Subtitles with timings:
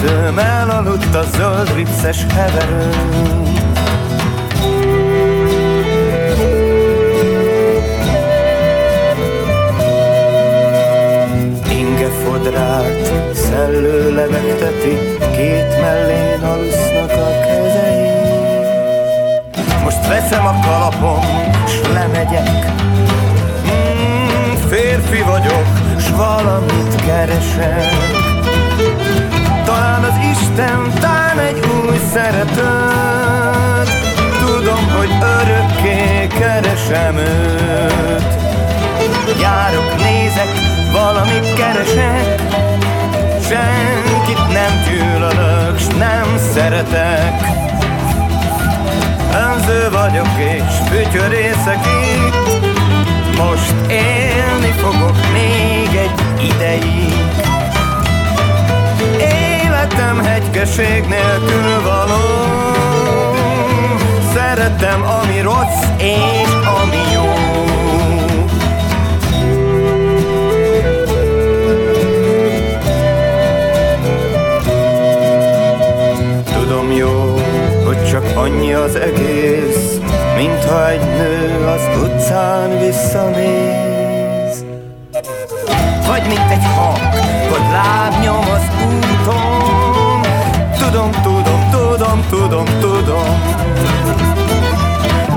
[0.00, 3.39] Szeretőm elaludt a zöld ripszes heverőn
[51.20, 53.38] és fütyörészek itt.
[53.38, 57.14] Most élni fogok még egy ideig.
[59.18, 62.20] Életem hegykeség nélkül való.
[64.34, 66.48] Szeretem, ami rossz és
[66.82, 67.32] ami jó.
[76.60, 77.40] Tudom jó,
[77.84, 80.00] hogy csak annyi az egész
[80.40, 84.64] Mintha egy nő az utcán visszanéz.
[86.06, 87.14] Vagy mint egy hang,
[87.50, 90.22] hogy lábnyom az úton.
[90.78, 93.40] Tudom, tudom, tudom, tudom, tudom.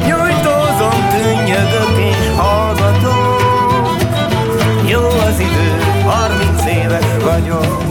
[0.08, 3.92] Nyújtózom, tűnjögök és hallgatok.
[4.88, 7.84] Jó az idő, 30 éves vagyok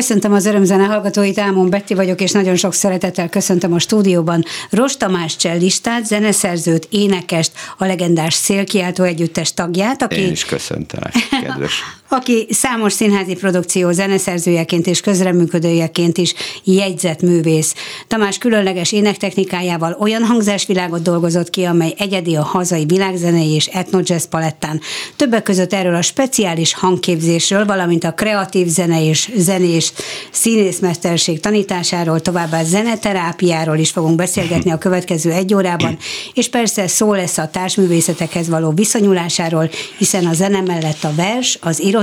[0.00, 4.98] Köszöntöm az örömzene hallgatóit, Ámon Betti vagyok, és nagyon sok szeretettel köszöntöm a stúdióban Rost
[4.98, 10.20] Tamás csellistát, zeneszerzőt, énekest, a legendás Szélkiáltó Együttes tagját, aki...
[10.20, 11.00] Én is köszöntöm,
[11.42, 11.82] kedves.
[12.12, 16.34] aki számos színházi produkció zeneszerzőjeként és közreműködőjeként is
[16.64, 17.74] jegyzett művész.
[18.08, 24.80] Tamás különleges énektechnikájával olyan hangzásvilágot dolgozott ki, amely egyedi a hazai világzenei és etnojazz palettán.
[25.16, 29.92] Többek között erről a speciális hangképzésről, valamint a kreatív zene és zenés
[30.30, 35.98] színészmesterség tanításáról, továbbá zeneterápiáról is fogunk beszélgetni a következő egy órában,
[36.34, 41.80] és persze szó lesz a társművészetekhez való viszonyulásáról, hiszen a zene mellett a vers, az
[41.80, 41.98] irodalom,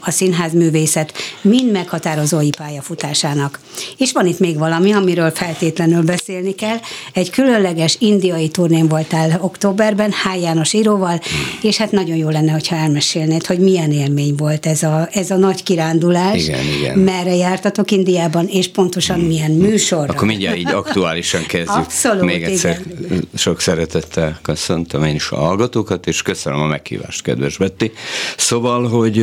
[0.00, 3.60] a színházművészet mind meghatározói pályafutásának.
[3.96, 6.76] És van itt még valami, amiről feltétlenül beszélni kell.
[7.12, 10.40] Egy különleges indiai turnén voltál októberben, H.
[10.40, 11.20] János íróval,
[11.62, 15.36] és hát nagyon jó lenne, hogyha elmesélnéd, hogy milyen élmény volt ez a, ez a
[15.36, 16.42] nagy kirándulás.
[16.42, 16.98] Igen, igen.
[16.98, 20.10] Merre jártatok Indiában, és pontosan milyen műsor.
[20.10, 21.76] Akkor mindjárt így aktuálisan kezdjük.
[21.76, 23.28] Abszolút, Még egyszer igen.
[23.34, 27.90] sok szeretettel köszöntöm én is a hallgatókat, és köszönöm a meghívást, kedves Betty.
[28.36, 29.18] Szóval, hogy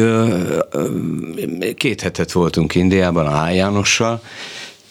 [1.76, 3.56] két hetet voltunk Indiában a H.
[3.56, 4.22] Jánossal,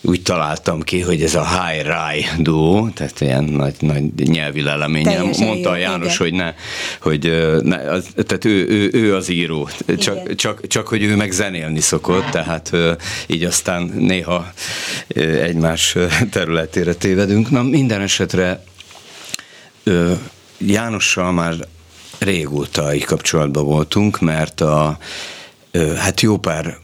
[0.00, 5.24] úgy találtam ki, hogy ez a high rai duo, tehát ilyen nagy, nagy nyelvi leleménnyel.
[5.38, 6.28] Mondta a János, igen.
[6.28, 6.54] hogy ne,
[7.00, 9.96] hogy ne, az, tehát ő, ő, ő, az író, Igen.
[9.96, 12.70] csak, csak, csak hogy ő meg zenélni szokott, tehát
[13.26, 14.52] így aztán néha
[15.42, 15.96] egymás
[16.30, 17.50] területére tévedünk.
[17.50, 18.62] Na minden esetre
[20.58, 21.54] Jánossal már
[22.18, 24.98] régóta így kapcsolatban voltunk, mert a,
[25.96, 26.78] hát jó pár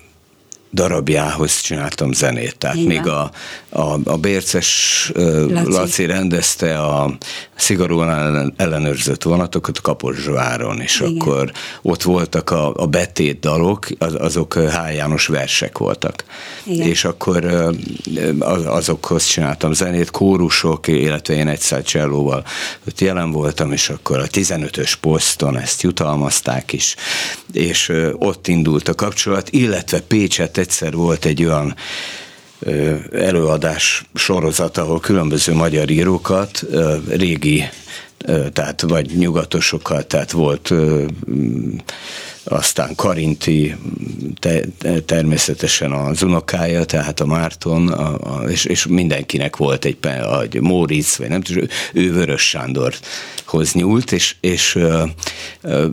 [0.74, 2.56] darabjához csináltam zenét.
[2.56, 2.88] Tehát Igen.
[2.88, 3.30] még a,
[3.68, 5.70] a, a Bérces Laci.
[5.70, 7.16] Laci rendezte a
[7.54, 11.16] szigorúan ellenőrzött vonatokat Kaposváron, és Igen.
[11.16, 14.94] akkor ott voltak a, a betét dalok, az, azok H.
[14.94, 16.24] János versek voltak.
[16.64, 16.88] Igen.
[16.88, 17.44] És akkor
[18.38, 22.44] az, azokhoz csináltam zenét, kórusok, illetve én egyszer csellóval
[22.88, 26.94] ott jelen voltam, és akkor a 15-ös poszton ezt jutalmazták is,
[27.52, 31.74] és ott indult a kapcsolat, illetve Pécset egyszer volt egy olyan
[33.12, 36.64] előadás sorozat, ahol különböző magyar írókat,
[37.08, 37.64] régi,
[38.52, 40.72] tehát vagy nyugatosokat, tehát volt
[42.44, 43.76] aztán Karinti
[44.38, 44.60] te,
[45.06, 49.96] természetesen az unokája, tehát a Márton, a, a, és, és mindenkinek volt egy,
[50.42, 54.78] egy Móricz, vagy nem tudom, ő Vörös Sándorhoz nyúlt, és, és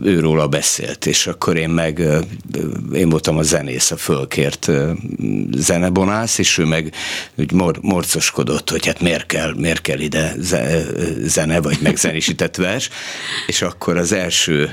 [0.02, 2.02] őróla beszélt, és akkor én meg,
[2.94, 4.70] én voltam a zenész, a fölkért
[5.56, 6.94] zenebonász, és ő meg
[7.34, 10.34] úgy mor, morcoskodott, hogy hát miért kell, miért kell ide
[11.24, 12.88] zene, vagy megzenésített vers,
[13.46, 14.70] és akkor az első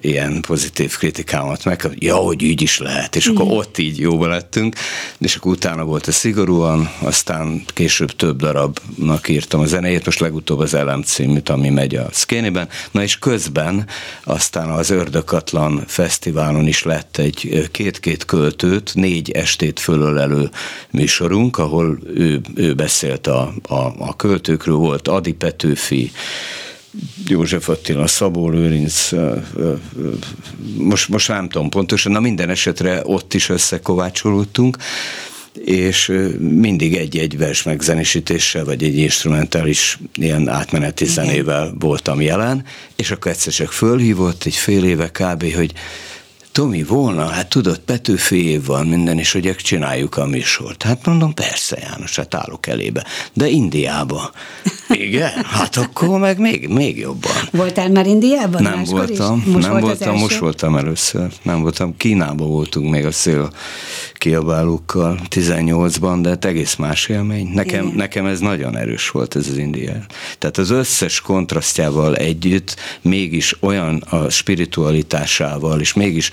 [0.00, 4.26] ilyen pozitív kritikát kritikámat meg, ja, hogy így is lehet, és akkor ott így jóba
[4.26, 4.76] lettünk,
[5.18, 10.58] és akkor utána volt a szigorúan, aztán később több darabnak írtam a zenéjét, most legutóbb
[10.58, 13.86] az Elem címűt, ami megy a Szkéniben, na és közben
[14.24, 20.50] aztán az Ördökatlan Fesztiválon is lett egy két-két költőt, négy estét fölölelő
[20.90, 26.10] műsorunk, ahol ő, ő beszélt a, a, a költőkről, volt Adi Petőfi,
[27.26, 29.10] József Attila, Szabó Lőrinc,
[30.76, 34.76] most, most nem tudom pontosan, na minden esetre ott is összekovácsolódtunk,
[35.64, 42.64] és mindig egy-egy vers megzenésítéssel, vagy egy instrumentális ilyen átmeneti zenével voltam jelen,
[42.96, 45.72] és akkor egyszer csak fölhívott egy fél éve kb., hogy
[46.58, 50.82] Tomi, volna, hát tudod, Petőfi év van minden, és hogy csináljuk a műsort.
[50.82, 53.04] Hát mondom, persze János, hát állok elébe.
[53.32, 54.30] De Indiába.
[54.88, 55.30] Igen?
[55.44, 57.32] Hát akkor meg még, még jobban.
[57.50, 58.62] Voltál már Indiában?
[58.62, 61.32] Nem voltam, Most nem volt voltam, most voltam először.
[61.42, 63.50] Nem voltam, Kínában voltunk még a szél
[64.12, 67.48] kiabálókkal 18-ban, de hát egész más élmény.
[67.54, 69.92] Nekem, nekem ez nagyon erős volt, ez az India.
[70.38, 76.30] Tehát az összes kontrasztjával együtt mégis olyan a spiritualitásával, és mégis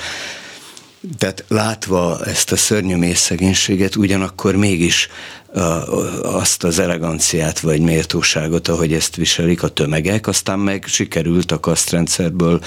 [1.18, 5.10] tehát látva ezt a szörnyű mészegénységet, ugyanakkor mégis
[6.22, 12.62] azt az eleganciát vagy méltóságot, ahogy ezt viselik a tömegek, aztán meg sikerült a kasztrendszerből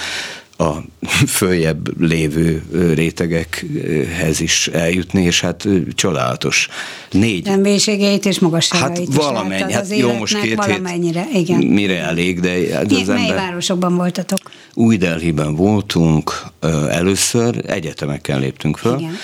[0.58, 0.72] a
[1.38, 2.62] följebb lévő
[2.94, 6.68] rétegekhez is eljutni, és hát csodálatos.
[7.10, 7.44] Négy.
[7.44, 11.58] Nem mélységeit és magasságait Hát valamennyi, hát jó, most két valamennyire, hét, igen.
[11.58, 13.36] mire elég, de az Mely ember...
[13.36, 14.38] városokban voltatok?
[14.74, 16.42] Új Delhiben voltunk
[16.90, 19.16] először, egyetemeken léptünk föl, igen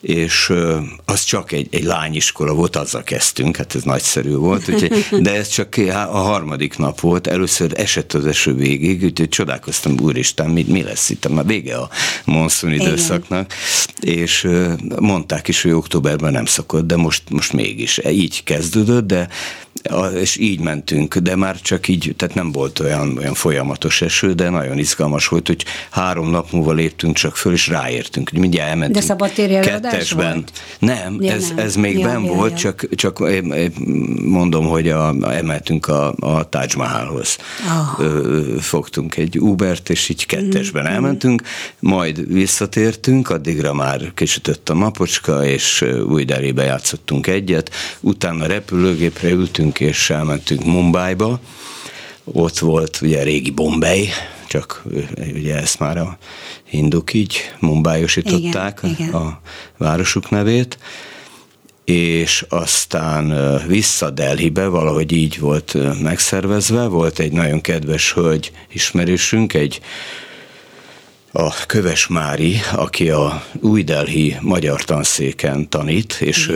[0.00, 0.52] és
[1.04, 5.48] az csak egy, egy lányiskola volt, azzal kezdtünk, hát ez nagyszerű volt, úgyhogy, de ez
[5.48, 10.82] csak a harmadik nap volt, először esett az eső végig, úgyhogy csodálkoztam, úristen, mi, mi
[10.82, 11.88] lesz itt, már vége a
[12.24, 13.52] monszun időszaknak,
[14.00, 14.18] Igen.
[14.18, 14.48] és
[14.98, 18.00] mondták is, hogy októberben nem szokott, de most, most mégis.
[18.08, 19.28] Így kezdődött, de
[20.14, 24.50] és így mentünk, de már csak így, tehát nem volt olyan, olyan folyamatos eső, de
[24.50, 28.98] nagyon izgalmas volt, hogy három nap múlva léptünk csak föl, és ráértünk, hogy mindjárt elmentünk.
[28.98, 30.32] De szabadtéri kettesben.
[30.32, 30.52] Volt?
[30.78, 31.58] Nem, ja, ez, nem.
[31.58, 32.56] ez még ja, ben ja, volt, ja.
[32.56, 33.22] csak, csak
[34.24, 37.38] mondom, hogy a, emeltünk a, a Taj Mahalhoz.
[37.68, 38.06] Oh.
[38.60, 40.86] Fogtunk egy Ubert, és így kettesben mm.
[40.86, 41.42] elmentünk,
[41.78, 49.59] majd visszatértünk, addigra már kisütött a napocska, és új derébe játszottunk egyet, utána repülőgépre ültünk,
[49.60, 51.40] mentünk, és elmentünk Mumbaiba.
[52.24, 54.08] Ott volt ugye régi Bombay,
[54.48, 54.82] csak
[55.34, 56.18] ugye ezt már a
[56.64, 59.40] hinduk így mumbájosították a
[59.76, 60.78] városuk nevét,
[61.84, 69.80] és aztán vissza Delhibe, valahogy így volt megszervezve, volt egy nagyon kedves hölgy ismerősünk, egy
[71.32, 76.52] a Köves Mári, aki a Új Delhi magyar tanszéken tanít, és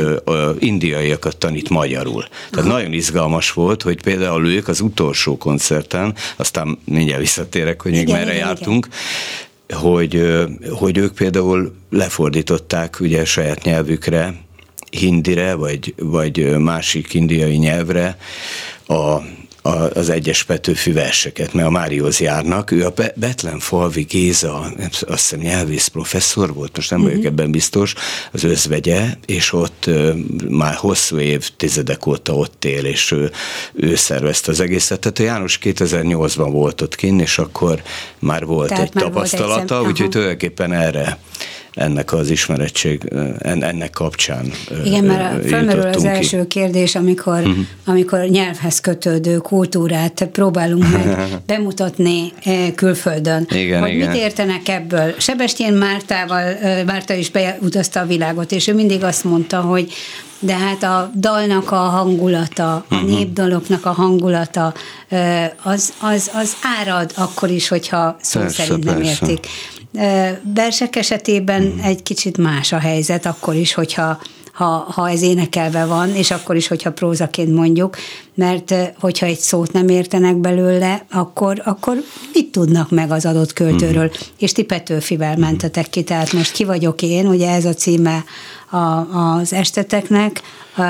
[0.58, 2.24] indiaiakat tanít magyarul.
[2.50, 2.76] Tehát Aha.
[2.76, 8.14] nagyon izgalmas volt, hogy például ők az utolsó koncerten, aztán mindjárt visszatérek, hogy még igen,
[8.14, 8.88] merre igen, jártunk,
[9.66, 9.80] igen.
[9.80, 10.38] Hogy,
[10.70, 14.34] hogy ők például lefordították ugye a saját nyelvükre,
[14.90, 18.18] hindire, vagy, vagy másik indiai nyelvre
[18.86, 19.18] a
[19.92, 22.70] az egyes Petőfi verseket, mert a Márióz járnak.
[22.70, 27.14] Ő a Betlen Falvi Géza, azt hiszem nyelvész professzor volt, most nem uh-huh.
[27.14, 27.94] vagyok ebben biztos,
[28.32, 29.90] az özvegye, és ott
[30.48, 33.30] már hosszú évtizedek óta ott él, és ő,
[33.72, 35.00] ő szervezte az egészet.
[35.00, 37.82] Tehát a János 2008-ban volt ott kinn, és akkor
[38.18, 41.18] már volt Tehát egy már tapasztalata, úgyhogy tulajdonképpen erre
[41.74, 43.02] ennek az ismerettség,
[43.40, 44.52] ennek kapcsán
[44.84, 46.08] Igen, mert felmerül az ki.
[46.08, 47.56] első kérdés, amikor, uh-huh.
[47.84, 52.32] amikor nyelvhez kötődő kultúrát próbálunk meg bemutatni
[52.74, 53.46] külföldön.
[53.50, 54.10] Igen, hogy igen.
[54.10, 55.14] mit értenek ebből?
[55.18, 59.92] Sebestyén Mártával, Márta is beutazta a világot, és ő mindig azt mondta, hogy
[60.38, 63.08] de hát a dalnak a hangulata, a uh-huh.
[63.08, 64.74] népdaloknak a hangulata,
[65.62, 69.10] az, az, az árad akkor is, hogyha szó persze, szerint nem persze.
[69.10, 69.46] értik.
[70.54, 71.86] Versek esetében uh-huh.
[71.86, 74.18] egy kicsit más a helyzet, akkor is, hogyha
[74.52, 77.96] ha, ha ez énekelve van, és akkor is, hogyha prózaként mondjuk,
[78.34, 81.96] mert hogyha egy szót nem értenek belőle, akkor, akkor
[82.32, 84.04] mit tudnak meg az adott költőről?
[84.04, 84.26] Uh-huh.
[84.38, 88.24] És ti Petőfivel mentetek ki, tehát most ki vagyok én, ugye ez a címe
[88.70, 90.40] a, az esteteknek,
[90.76, 90.82] a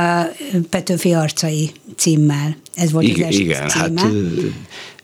[0.71, 2.57] Petőfi arcai címmel.
[2.75, 4.01] Ez volt igen, az est igen, címe.
[4.01, 4.11] Hát,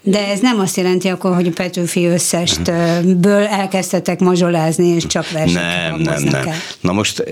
[0.03, 5.91] de ez nem azt jelenti akkor, hogy a Petőfi összestből elkezdtetek mazsolázni, és csak verseket
[5.91, 6.49] Nem, nem, nem.
[6.49, 6.55] El.
[6.81, 7.25] Na most,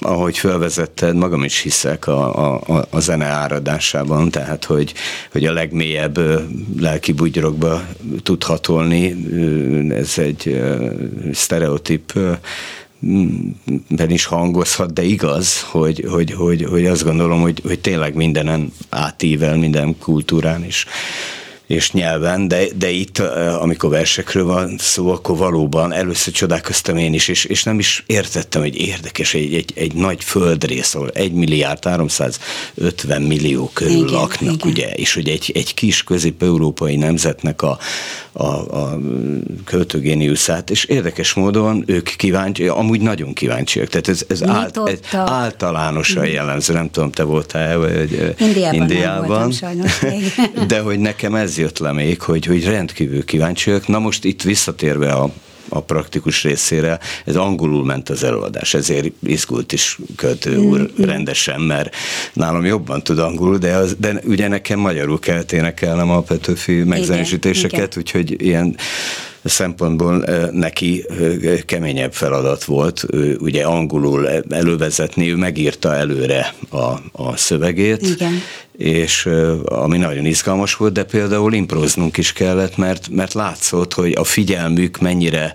[0.00, 4.94] ahogy felvezetted, magam is hiszek a, a, a zene áradásában, tehát, hogy,
[5.32, 6.18] hogy a legmélyebb
[6.80, 7.82] lelki bugyrokba
[8.22, 9.16] tud hatolni,
[9.90, 10.62] ez egy
[11.32, 12.18] sztereotíp
[13.88, 18.72] ben is hangozhat, de igaz, hogy, hogy, hogy, hogy azt gondolom, hogy, hogy tényleg mindenen
[18.88, 20.86] átível, minden kultúrán is
[21.66, 23.18] és nyelven, de, de itt,
[23.60, 28.62] amikor versekről van szó, akkor valóban először csodálkoztam én is, és, és nem is értettem,
[28.62, 34.54] hogy érdekes, egy, egy, egy nagy földrész, ahol 1 milliárd 350 millió körül igen, laknak,
[34.54, 34.68] igen.
[34.68, 37.78] ugye, és hogy egy, egy kis közép-európai nemzetnek a,
[38.32, 38.44] a,
[38.76, 38.98] a
[39.64, 46.26] költőgéniuszát, és érdekes módon ők kíváncsi, amúgy nagyon kíváncsiak, tehát ez, ez, ált, ez általánosan
[46.26, 49.18] jellemző, nem tudom, te voltál vagy Indiában, Indiában.
[49.18, 49.98] Nem voltam, sajnos,
[50.66, 53.88] de hogy nekem ez jött le még, hogy, hogy rendkívül kíváncsiak.
[53.88, 55.30] Na most itt visszatérve a,
[55.68, 61.60] a praktikus részére, ez angolul ment az előadás, ezért izgult is költő úr mm, rendesen,
[61.60, 61.94] mert
[62.32, 67.96] nálam jobban tud angolul, de, az, de ugye nekem magyarul kellett énekelnem a Petőfi megzenésítéseket,
[67.96, 68.76] úgyhogy ilyen
[69.48, 71.06] szempontból neki
[71.66, 73.06] keményebb feladat volt,
[73.38, 78.32] ugye angolul elővezetni, ő megírta előre a, a szövegét, Igen.
[78.76, 79.28] és
[79.64, 84.98] ami nagyon izgalmas volt, de például improznunk is kellett, mert, mert látszott, hogy a figyelmük
[84.98, 85.54] mennyire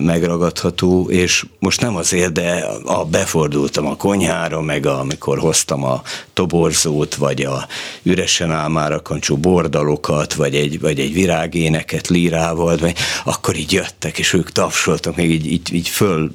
[0.00, 6.02] megragadható, és most nem azért, de a, befordultam a konyhára, meg a, amikor hoztam a
[6.32, 7.66] toborzót, vagy a
[8.02, 14.32] üresen álmára kancsó bordalokat, vagy egy, vagy egy virágéneket lírával, vagy, akkor így jöttek, és
[14.32, 16.32] ők tapsoltak, még így, így, így föl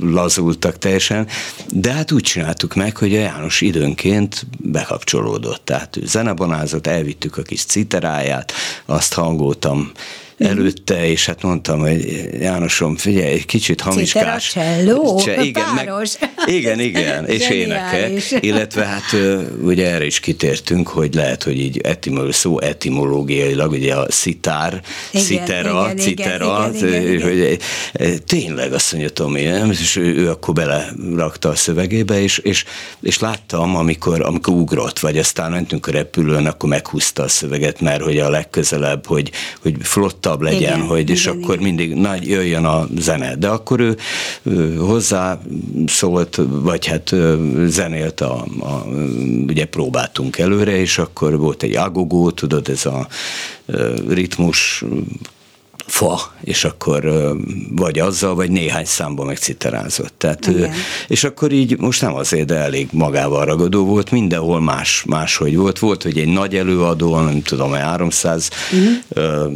[0.00, 1.26] lazultak teljesen,
[1.68, 5.64] de hát úgy csináltuk meg, hogy a János időnként be bekapcsolódott.
[5.64, 8.52] Tehát ő zenebonázott, elvittük a kis citeráját,
[8.86, 9.92] azt hangoltam
[10.38, 14.48] előtte, és hát mondtam, hogy Jánosom, figyelj, egy kicsit hamiskás.
[14.48, 15.90] Citera, Cse, igen, meg,
[16.46, 18.10] igen, igen, és éneke.
[18.40, 19.16] Illetve hát
[19.62, 25.26] ugye erre is kitértünk, hogy lehet, hogy így etimol, szó etimológiailag, ugye a szitár, igen,
[25.26, 27.58] szitera, igen, citera, igen, igen, igen,
[27.98, 29.70] hogy tényleg azt mondja Tomi, nem?
[29.70, 32.64] és ő, ő akkor belerakta a szövegébe, és, és,
[33.00, 38.02] és láttam, amikor, amikor ugrott, vagy aztán mentünk a repülőn, akkor meghúzta a szöveget, mert
[38.02, 39.30] hogy a legközelebb, hogy,
[39.62, 41.66] hogy flotta nyugodtabb legyen, igen, hogy, és igen, akkor igen.
[41.66, 43.36] mindig nagy jöjjön a zene.
[43.36, 43.96] De akkor ő,
[44.42, 45.38] ő hozzá
[45.86, 47.14] szólt, vagy hát
[47.66, 48.86] zenélt, a, a,
[49.46, 53.08] ugye próbáltunk előre, és akkor volt egy agogó, tudod, ez a
[54.08, 54.84] ritmus
[55.86, 57.32] fa, és akkor
[57.70, 60.14] vagy azzal, vagy néhány számban megciterázott.
[60.18, 60.72] Tehát, Igen.
[61.08, 65.78] és akkor így most nem azért, de elég magával ragadó volt, mindenhol más, máshogy volt.
[65.78, 69.52] Volt, hogy egy nagy előadó, nem tudom, 300 uh-huh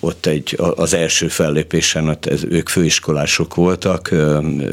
[0.00, 4.08] ott egy, az első fellépésen ott ők főiskolások voltak,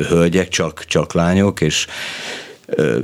[0.08, 1.88] hölgyek, csak, csak lányok, és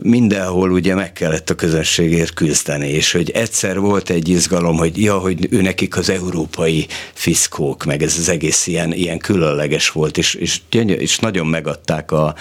[0.02, 5.18] mindenhol ugye meg kellett a közösségért küzdeni, és hogy egyszer volt egy izgalom, hogy ja,
[5.18, 10.34] hogy ő nekik az európai fiszkók, meg ez az egész ilyen, ilyen különleges volt, és,
[10.34, 12.36] és, gyönyör, és nagyon megadták a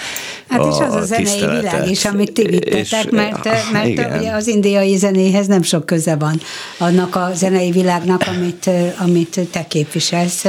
[0.48, 4.30] Hát a, és az a, a zenei világ is, amit ti vittetek, mert, mert ugye
[4.30, 6.40] az indiai zenéhez nem sok köze van
[6.78, 10.44] annak a zenei világnak, amit, amit te képviselsz,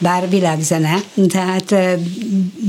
[0.00, 1.74] bár világzene, tehát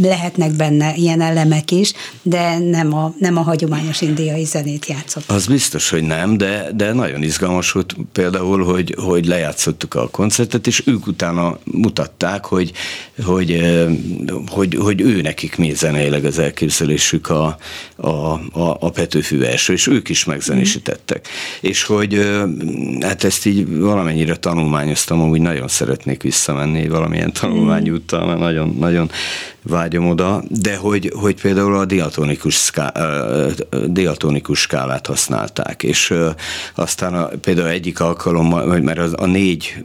[0.01, 5.31] lehetnek benne ilyen elemek is, de nem a, nem a hagyományos indiai zenét játszott.
[5.31, 10.67] Az biztos, hogy nem, de, de nagyon izgalmas volt például, hogy, hogy lejátszottuk a koncertet,
[10.67, 12.71] és ők utána mutatták, hogy,
[13.23, 13.61] hogy,
[14.47, 17.57] hogy, hogy ő nekik mi zeneileg az elképzelésük a,
[17.95, 21.27] a, a, a Petőfű első, és ők is megzenésítettek.
[21.27, 21.69] Mm.
[21.69, 22.29] És hogy
[23.01, 29.11] hát ezt így valamennyire tanulmányoztam, úgy nagyon szeretnék visszamenni valami ilyen tanulmányúttal, mert nagyon, nagyon
[29.63, 32.93] vágyom oda, de hogy, hogy például a diatonikus, szká,
[33.87, 36.13] diatonikus skálát használták, és
[36.75, 39.83] aztán a, például egyik alkalommal, mert az, a négy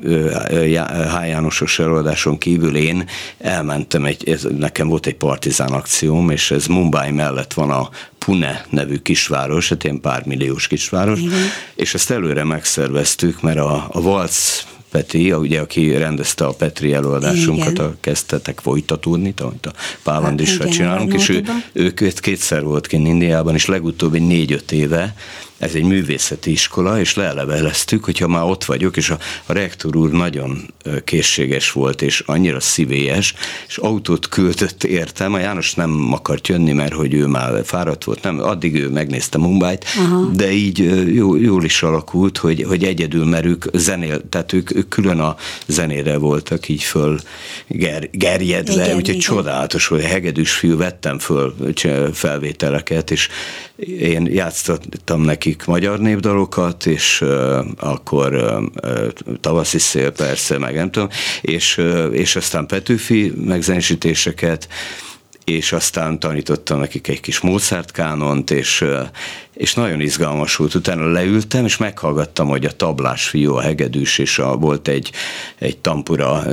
[1.14, 1.28] H.
[1.28, 7.10] Jánosos előadáson kívül én elmentem, egy, ez, nekem volt egy partizán akcióm, és ez Mumbai
[7.10, 7.88] mellett van a
[8.18, 11.38] Pune nevű kisváros, hát ilyen pár milliós kisváros, Igen.
[11.74, 17.70] és ezt előre megszerveztük, mert a, a Valc Peti, ugye, aki rendezte a Petri előadásunkat,
[17.70, 17.84] igen.
[17.84, 23.54] a kezdtetek folytatódni, amit a Pávandisra hát, csinálunk, és ő, ő kétszer volt kint Indiában,
[23.54, 25.14] és legutóbb egy négy-öt éve
[25.58, 30.10] ez egy művészeti iskola, és leleveleztük, hogyha már ott vagyok, és a, a rektor úr
[30.10, 33.34] nagyon készséges volt, és annyira szívélyes,
[33.68, 38.22] és autót küldött értem, a János nem akart jönni, mert hogy ő már fáradt volt,
[38.22, 39.84] nem, addig ő megnézte Mumbait,
[40.32, 40.78] de így
[41.14, 45.36] jó, jól is alakult, hogy, hogy egyedül, mert ők zenél, tehát ők, ők külön a
[45.66, 47.18] zenére voltak így föl
[47.68, 49.20] ger, gerjedve, igen, úgyhogy igen.
[49.20, 51.54] csodálatos, hogy hegedűs fiú, vettem föl
[52.12, 53.28] felvételeket, és
[53.76, 59.08] én játszottam nekik magyar népdalokat, és uh, akkor uh,
[59.40, 61.08] tavaszi szél persze, meg nem tudom,
[61.40, 64.68] és, uh, és aztán Petőfi megzenésítéseket,
[65.44, 68.84] és aztán tanítottam nekik egy kis Mozart kánont, és,
[69.56, 70.74] és nagyon izgalmas volt.
[70.74, 75.10] Utána leültem, és meghallgattam, hogy a tablás fiú, a hegedűs, és a, volt egy,
[75.58, 76.44] egy tampura,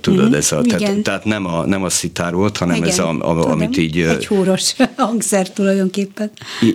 [0.00, 2.98] tudod, mm-hmm, ez a, tehát, tehát nem, a, nem a szitár volt, hanem igen, ez,
[2.98, 3.98] a, a, tudom, amit így...
[3.98, 6.30] Egy húros hangszer tulajdonképpen.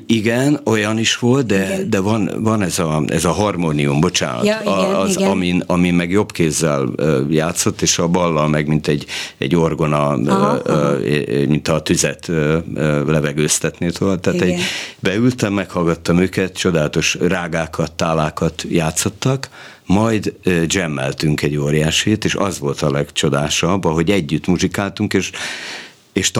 [0.05, 4.59] Igen, olyan is volt, de, de van, van ez, a, ez a harmónium, bocsánat, ja,
[4.61, 5.29] igen, az, igen.
[5.29, 6.89] Amin, amin meg jobb kézzel
[7.29, 9.05] játszott, és a ballal meg, mint egy,
[9.37, 10.95] egy orgona, aha, aha.
[11.47, 12.31] mint a tüzet
[13.07, 14.19] levegőztetné tovább.
[14.19, 14.59] Tehát egy,
[14.99, 19.49] beültem, meghallgattam őket, csodálatos rágákat, tálákat játszottak,
[19.85, 20.33] majd
[20.67, 25.31] jammeltünk egy óriásét, és az volt a legcsodásabb, hogy együtt muzsikáltunk, és
[26.13, 26.31] és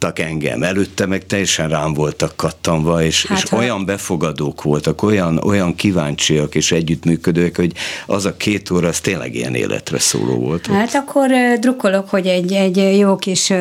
[0.00, 0.62] tanítottak engem.
[0.62, 6.54] Előtte meg teljesen rám voltak kattanva, és, hát, és olyan befogadók voltak, olyan, olyan kíváncsiak
[6.54, 7.72] és együttműködők, hogy
[8.06, 10.66] az a két óra, az tényleg ilyen életre szóló volt.
[10.66, 10.94] Hát ott.
[10.94, 11.30] akkor
[11.60, 13.52] drukkolok, hogy egy, egy jó kis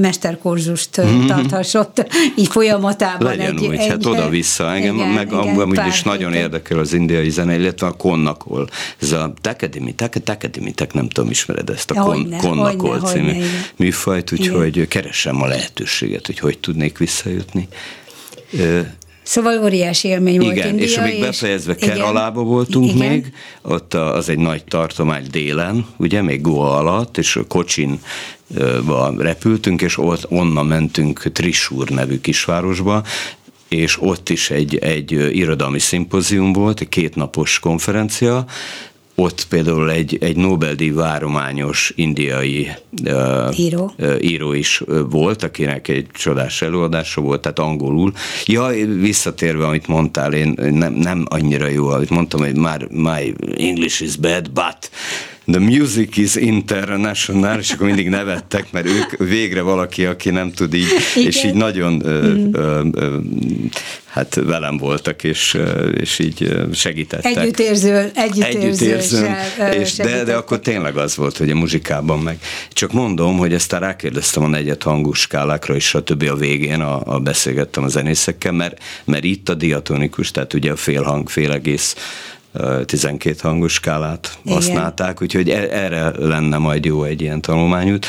[0.00, 1.26] mesterkorzust mm-hmm.
[1.26, 3.28] tarthassott így folyamatában.
[3.28, 4.74] Legyen egy, úgy, egy, hát oda-vissza.
[4.74, 8.68] Engem igen, meg igen, amúgy is nagyon érdekel az indiai zene, illetve a konnakol.
[9.00, 13.32] Ez a tekedimi, tekedimi, tek nem tudom, ismered ezt a kon, konnakol című
[13.76, 17.68] műfajt, úgyhogy hogy keressem a lehetőséget, hogy hogy tudnék visszajutni.
[19.22, 23.08] Szóval óriási élmény volt Igen, India, és amíg befejezve Keralába voltunk igen.
[23.08, 23.32] még,
[23.62, 28.00] ott az egy nagy tartomány délen, ugye, még Goa alatt, és kocsin
[29.16, 33.02] repültünk, és ott onnan mentünk Trisúr nevű kisvárosba,
[33.68, 38.44] és ott is egy, egy irodalmi szimpozium volt, egy kétnapos konferencia,
[39.20, 42.70] ott például egy, egy Nobel-díj várományos indiai
[43.04, 43.92] uh, író.
[43.98, 48.12] Uh, író is volt, akinek egy csodás előadása volt, tehát angolul.
[48.44, 48.66] Ja,
[49.00, 54.16] visszatérve, amit mondtál, én nem, nem annyira jó, amit mondtam, hogy már my English is
[54.16, 54.90] bad, but
[55.50, 60.74] the music is international, és akkor mindig nevettek, mert ők végre valaki, aki nem tud
[60.74, 61.28] így, Igen.
[61.28, 62.54] és így nagyon mm.
[62.54, 63.16] ö, ö,
[64.06, 65.58] hát velem voltak, és,
[66.00, 67.36] és így segítettek.
[67.36, 69.26] Együttérző, együttérző.
[69.72, 72.38] és de, de akkor tényleg az volt, hogy a muzsikában meg.
[72.72, 77.14] Csak mondom, hogy aztán rákérdeztem a negyed hangú skálákra, és a többi a végén a,
[77.14, 81.52] a beszélgettem a zenészekkel, mert, mert itt a diatonikus, tehát ugye a fél hang, fél
[81.52, 81.96] egész
[82.84, 88.06] 12 hangos skálát használták, úgyhogy e, erre lenne majd jó egy ilyen tanulmányút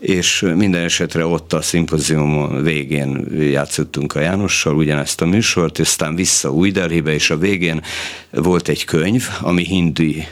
[0.00, 6.14] és minden esetre ott a szimpoziumon végén játszottunk a Jánossal ugyanezt a műsort, és aztán
[6.14, 7.82] vissza új Delhibe, és a végén
[8.30, 10.26] volt egy könyv, ami hindi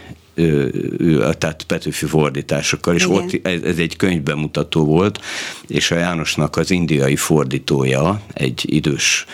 [1.38, 3.16] tehát Petőfi fordításokkal, és Igen.
[3.16, 5.20] ott ez egy könyvbemutató volt,
[5.66, 9.26] és a Jánosnak az indiai fordítója, egy idős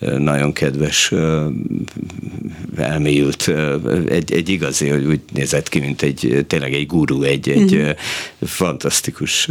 [0.00, 1.12] nagyon kedves,
[2.76, 3.48] elmélyült,
[4.08, 7.88] egy, egy igazi, hogy úgy nézett ki, mint egy, tényleg egy guru, egy, egy mm.
[8.40, 9.48] fantasztikus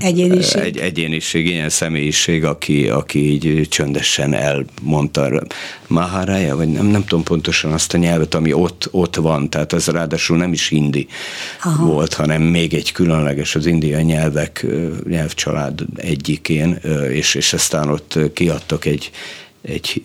[0.00, 0.62] Egyéniség.
[0.62, 5.42] Egy egyéniség, ilyen személyiség, aki, aki így csöndesen elmondta
[5.86, 9.86] Maharája, vagy nem, nem tudom pontosan azt a nyelvet, ami ott, ott van, tehát az
[9.86, 11.06] ráadásul nem is hindi
[11.62, 11.86] Aha.
[11.86, 14.66] volt, hanem még egy különleges az indiai nyelvek,
[15.08, 16.78] nyelvcsalád egyikén,
[17.10, 19.10] és, és aztán ott kiadtak egy,
[19.66, 20.02] egy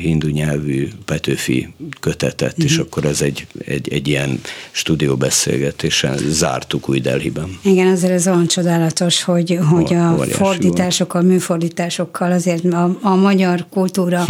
[0.00, 1.68] hindu nyelvű Petőfi
[2.00, 2.64] kötetet, uh-huh.
[2.64, 2.82] és mhm.
[2.82, 4.40] akkor ez egy, egy, egy ilyen
[4.70, 7.58] stúdióbeszélgetésen zártuk új Delhiben.
[7.62, 11.32] Igen, azért ez olyan csodálatos, hogy, hogy a fordításokkal, volt.
[11.32, 14.24] műfordításokkal azért a, a magyar kultúra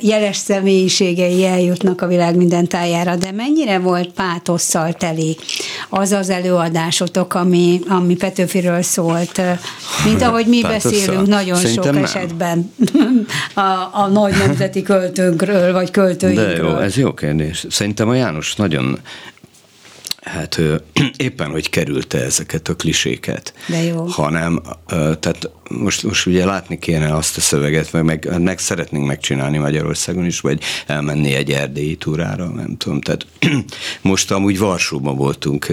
[0.00, 5.36] jeles személyiségei eljutnak a világ minden tájára, de mennyire volt pátosszal teli
[5.88, 9.40] az az előadásotok, ami, ami Petőfiről szólt,
[10.04, 10.90] mint ahogy mi pátosszal.
[10.90, 12.04] beszélünk nagyon Szerintem sok nem.
[12.04, 12.72] esetben
[13.54, 13.60] a,
[13.92, 16.54] a nagy nemzeti költőnkről, vagy költőinkről.
[16.54, 17.66] De jó, ez jó kérdés.
[17.68, 18.98] Szerintem a János nagyon
[20.24, 20.60] Hát
[21.16, 23.54] éppen, hogy kerülte ezeket a kliséket.
[23.66, 24.04] De jó.
[24.04, 29.58] Hanem, tehát most, most ugye látni kéne azt a szöveget, meg, meg, meg szeretnénk megcsinálni
[29.58, 33.00] Magyarországon is, vagy elmenni egy erdélyi túrára, nem tudom.
[33.00, 33.26] Tehát
[34.02, 35.66] most amúgy Varsóban voltunk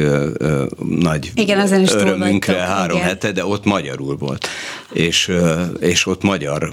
[0.86, 3.08] nagy igen, ezen is örömünkre három igen.
[3.08, 4.48] hete, de ott magyarul volt.
[4.94, 5.32] És,
[5.80, 6.72] és ott magyar,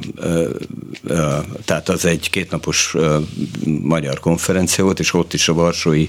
[1.65, 2.97] tehát az egy kétnapos
[3.83, 6.09] magyar konferencia volt, és ott is a Varsói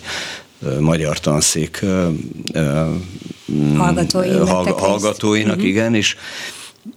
[0.80, 1.86] magyar tanszék
[3.78, 4.48] hallgatóinak,
[4.80, 5.70] hallgatóinak uh-huh.
[5.70, 6.16] igen, és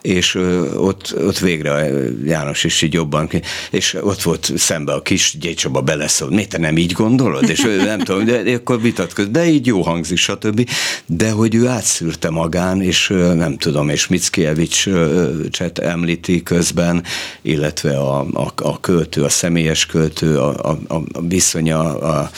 [0.00, 0.34] és
[0.74, 1.90] ott, ott végre
[2.24, 3.30] János is így jobban,
[3.70, 7.48] és ott volt szembe a kis Gyécsaba beleszól, miért te nem így gondolod?
[7.48, 10.70] És nem tudom, de akkor vitatkoz, de így jó hangzik, stb.
[11.06, 14.88] De hogy ő átszűrte magán, és nem tudom, és Mickiewicz
[15.50, 17.04] cset említi közben,
[17.42, 22.30] illetve a, a, a költő, a személyes költő, a, a, a viszonya a,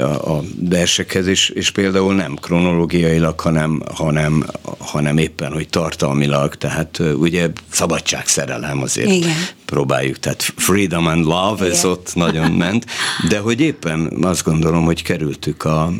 [0.00, 4.46] a versekhez, és, és például nem kronológiailag, hanem, hanem,
[4.78, 9.36] hanem éppen, hogy tartalmilag, tehát ugye szabadság szerelem azért Igen.
[9.64, 11.90] próbáljuk, tehát freedom and love, ez Igen.
[11.90, 12.86] ott nagyon ment,
[13.28, 15.92] de hogy éppen azt gondolom, hogy kerültük a,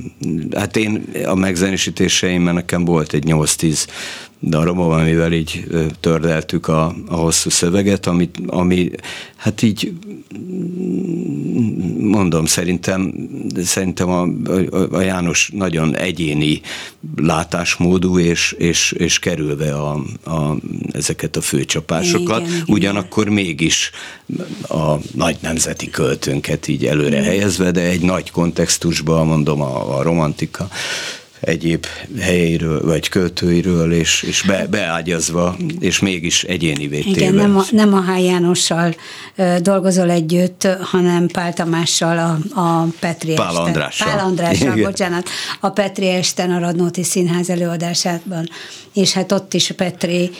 [0.55, 3.87] hát én a megzenésítéseimben nekem volt egy 8-10
[4.47, 5.65] darabom, amivel így
[6.01, 8.91] tördeltük a, a hosszú szöveget, amit, ami
[9.37, 9.93] hát így
[11.99, 13.15] mondom, szerintem,
[13.65, 14.29] szerintem a,
[14.91, 16.61] a János nagyon egyéni
[17.17, 19.93] látásmódú, és, és, és kerülve a,
[20.25, 20.57] a,
[20.93, 23.35] ezeket a főcsapásokat, igen, ugyanakkor igen.
[23.35, 23.91] mégis
[24.69, 27.25] a nagy nemzeti költőnket így előre igen.
[27.25, 30.69] helyezve, de egy nagy kontextusban, mondom, a, a romantika,
[31.45, 31.87] egyéb
[32.21, 37.21] helyéről, vagy költőiről, és, és be, beágyazva, és mégis egyénivé téve.
[37.21, 38.25] Igen, nem a, nem a H.
[38.25, 38.95] Jánossal
[39.61, 44.09] dolgozol együtt, hanem Pál Tamással a, a Petri Pál Andrással.
[44.09, 45.29] Pál Andrással, bocsánat,
[45.61, 48.49] a Petri Esten a Radnóti Színház előadásában,
[48.95, 50.31] és hát ott is Petri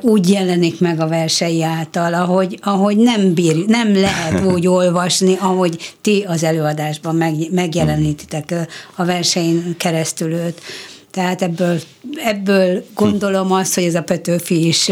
[0.00, 5.94] úgy jelenik meg a versei által, ahogy, ahogy nem, bír, nem lehet úgy olvasni, ahogy
[6.00, 8.54] ti az előadásban meg, megjelenítitek
[8.94, 10.60] a versein keresztül őt.
[11.10, 11.80] Tehát ebből,
[12.24, 14.86] ebből gondolom azt, hogy ez a Petőfi is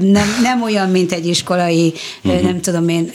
[0.00, 2.42] nem, nem olyan, mint egy iskolai, uh-huh.
[2.42, 3.12] nem tudom én,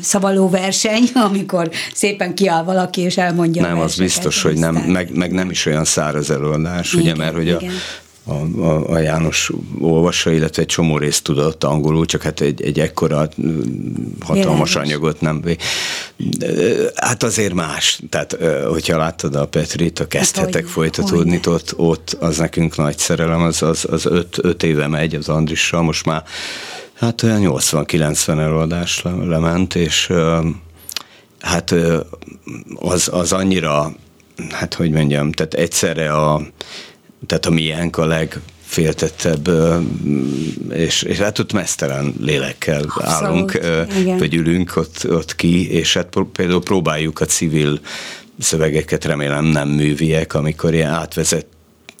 [0.00, 5.32] szavaló verseny, amikor szépen kiáll valaki és elmondja Nem, az biztos, hogy nem, meg, meg
[5.32, 7.58] nem is olyan száraz előadás, igen, ugye, mert hogy igen.
[7.58, 7.72] a
[8.24, 12.80] a, a, a János olvassa, illetve egy csomó részt tudott angolul, csak hát egy, egy
[12.80, 13.28] ekkora
[14.20, 14.74] hatalmas Jelentős.
[14.74, 15.42] anyagot nem.
[16.94, 18.00] Hát azért más.
[18.10, 18.36] Tehát,
[18.68, 23.42] hogyha láttad a Petrit, a kezdhetek hát, folytatódni, hogy ott, ott az nekünk nagy szerelem,
[23.42, 26.22] az, az, az öt, öt éve megy az Andrissal, most már
[26.94, 30.12] hát olyan 80-90 előadás lement, és
[31.40, 31.74] hát
[32.74, 33.92] az, az annyira,
[34.50, 36.42] hát hogy mondjam, tehát egyszerre a
[37.26, 39.48] tehát a miénk a legféltettebb,
[40.72, 43.60] és, és hát ott mesztelen lélekkel Abszolút, állunk,
[43.98, 44.18] igen.
[44.18, 47.80] vagy ülünk ott, ott ki, és hát például próbáljuk a civil
[48.38, 51.46] szövegeket, remélem nem műviek, amikor ilyen átvezet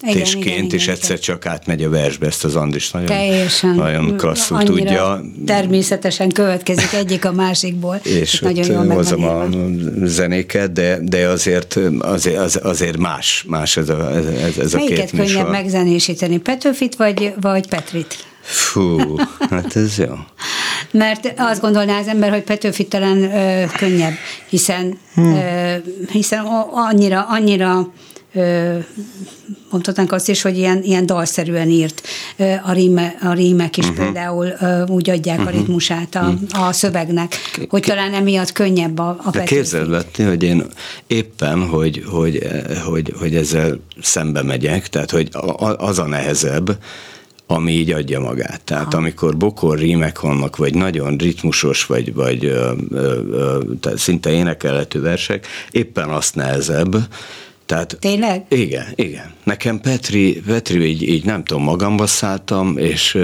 [0.00, 3.74] tésként, igen, igen, és igen, egyszer csak átmegy a versbe, ezt az Andris nagyon, Teljesen.
[3.74, 5.24] nagyon klasszul tudja.
[5.46, 8.00] Természetesen következik egyik a másikból.
[8.02, 9.46] És nagyon jól hozom a
[10.04, 15.10] zenéket, de, de azért, azért, az, azért más, más ez a, ez, ez a Melyiket
[15.10, 18.28] két könnyebb megzenésíteni, Petőfit vagy, vagy Petrit?
[18.40, 19.16] Fú,
[19.50, 20.14] hát ez jó.
[20.90, 24.14] Mert azt gondolná az ember, hogy Petőfi talán ö, könnyebb,
[24.48, 25.34] hiszen, hmm.
[25.34, 25.74] ö,
[26.12, 27.92] hiszen annyira, annyira
[29.70, 32.02] mondhatnánk azt is, hogy ilyen, ilyen dalszerűen írt
[32.64, 34.04] a, ríme, a rímek is uh-huh.
[34.04, 34.52] például
[34.88, 35.52] úgy adják uh-huh.
[35.52, 35.60] a mhm.
[35.60, 36.66] ritmusát a, uh-huh.
[36.68, 37.34] a szövegnek,
[37.68, 40.64] hogy talán emiatt könnyebb a, a De képzeld vetni, hogy én
[41.06, 42.48] éppen, hogy, hogy,
[42.84, 45.28] hogy, hogy ezzel szembe megyek, tehát hogy
[45.76, 46.78] az a nehezebb,
[47.46, 48.60] ami így adja magát.
[48.64, 48.98] Tehát ha.
[48.98, 53.62] amikor bokor rímek vannak, vagy nagyon ritmusos, vagy, vagy ö, ö, ö,
[53.96, 56.96] szinte énekelhető versek, éppen azt nehezebb,
[57.70, 58.44] tehát, Tényleg?
[58.48, 59.32] Igen, igen.
[59.44, 63.18] Nekem Petri, Petri így, így nem tudom, magamba szálltam, és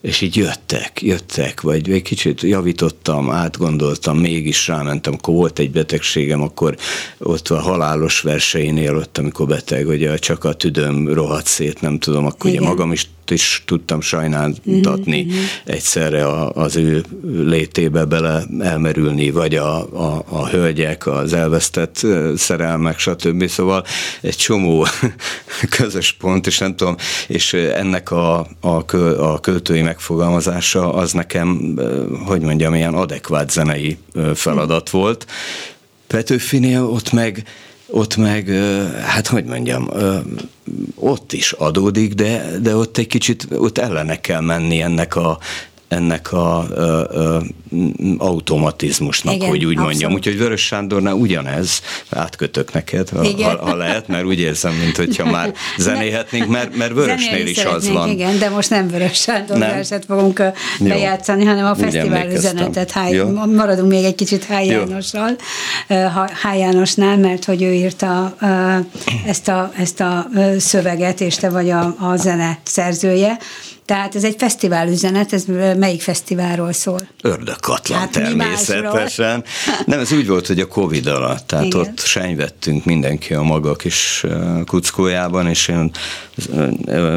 [0.00, 6.42] és így jöttek, jöttek, vagy egy kicsit javítottam, átgondoltam, mégis rámentem, akkor volt egy betegségem,
[6.42, 6.76] akkor
[7.18, 12.26] ott a halálos verseinél ott, amikor beteg, ugye csak a tüdőm rohadt szét, nem tudom,
[12.26, 12.62] akkor Igen.
[12.62, 19.76] ugye magam is is tudtam sajnáltatni uh-huh, egyszerre az ő létébe bele elmerülni, vagy a,
[19.76, 23.46] a, a hölgyek, az elvesztett szerelmek, stb.
[23.46, 23.84] Szóval
[24.20, 24.86] egy csomó
[25.78, 26.96] közös pont, és nem tudom,
[27.28, 31.78] és ennek a, a, a költői megfogalmazása az nekem,
[32.26, 33.98] hogy mondjam, ilyen adekvát zenei
[34.34, 35.26] feladat volt.
[36.06, 37.44] Petőfinél ott meg
[37.88, 38.48] ott meg,
[39.04, 39.90] hát hogy mondjam,
[40.94, 45.38] ott is adódik, de, de ott egy kicsit, ott ellene kell menni ennek a,
[45.88, 47.42] ennek a a, a
[48.18, 49.84] automatizmusnak, Igen, hogy úgy abszolút.
[49.84, 50.12] mondjam.
[50.12, 55.30] Úgyhogy Vörös Sándornál ugyanez, átkötök neked, ha, ha, ha lehet, mert úgy érzem, mint hogyha
[55.30, 58.08] már zenéhetnénk, mert, mert Vörösnél is az van.
[58.08, 60.42] Igen, de most nem Vörös Sándor verset fogunk
[60.80, 62.90] bejátszani, hanem a fesztivál üzenetet.
[62.90, 63.22] Háj,
[63.54, 65.36] maradunk még egy kicsit Háj Jánossal,
[66.42, 68.36] Háj Jánosnál, mert hogy ő írta
[69.26, 70.26] ezt a, ezt a
[70.58, 73.38] szöveget, és te vagy a, a zene szerzője,
[73.86, 75.44] tehát ez egy fesztivál üzenet, ez
[75.78, 77.08] melyik fesztiválról szól?
[77.22, 79.44] Ördögkatlan hát természetesen.
[79.84, 81.80] Nem, ez úgy volt, hogy a Covid alatt, tehát Igen.
[81.80, 84.24] ott senyvettünk mindenki a maga kis
[84.66, 85.90] kuckójában, és én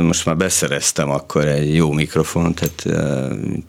[0.01, 3.07] most már beszereztem akkor egy jó mikrofont, tehát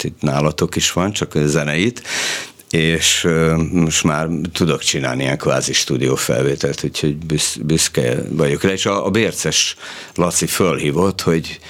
[0.02, 2.02] itt nálatok is van, csak a zeneit,
[2.70, 3.28] és
[3.72, 7.16] most már tudok csinálni ilyen kvázi stúdiófelvételt, úgyhogy
[7.60, 9.76] büszke vagyok rá, és a, a Bérces
[10.14, 11.60] Laci fölhívott, hogy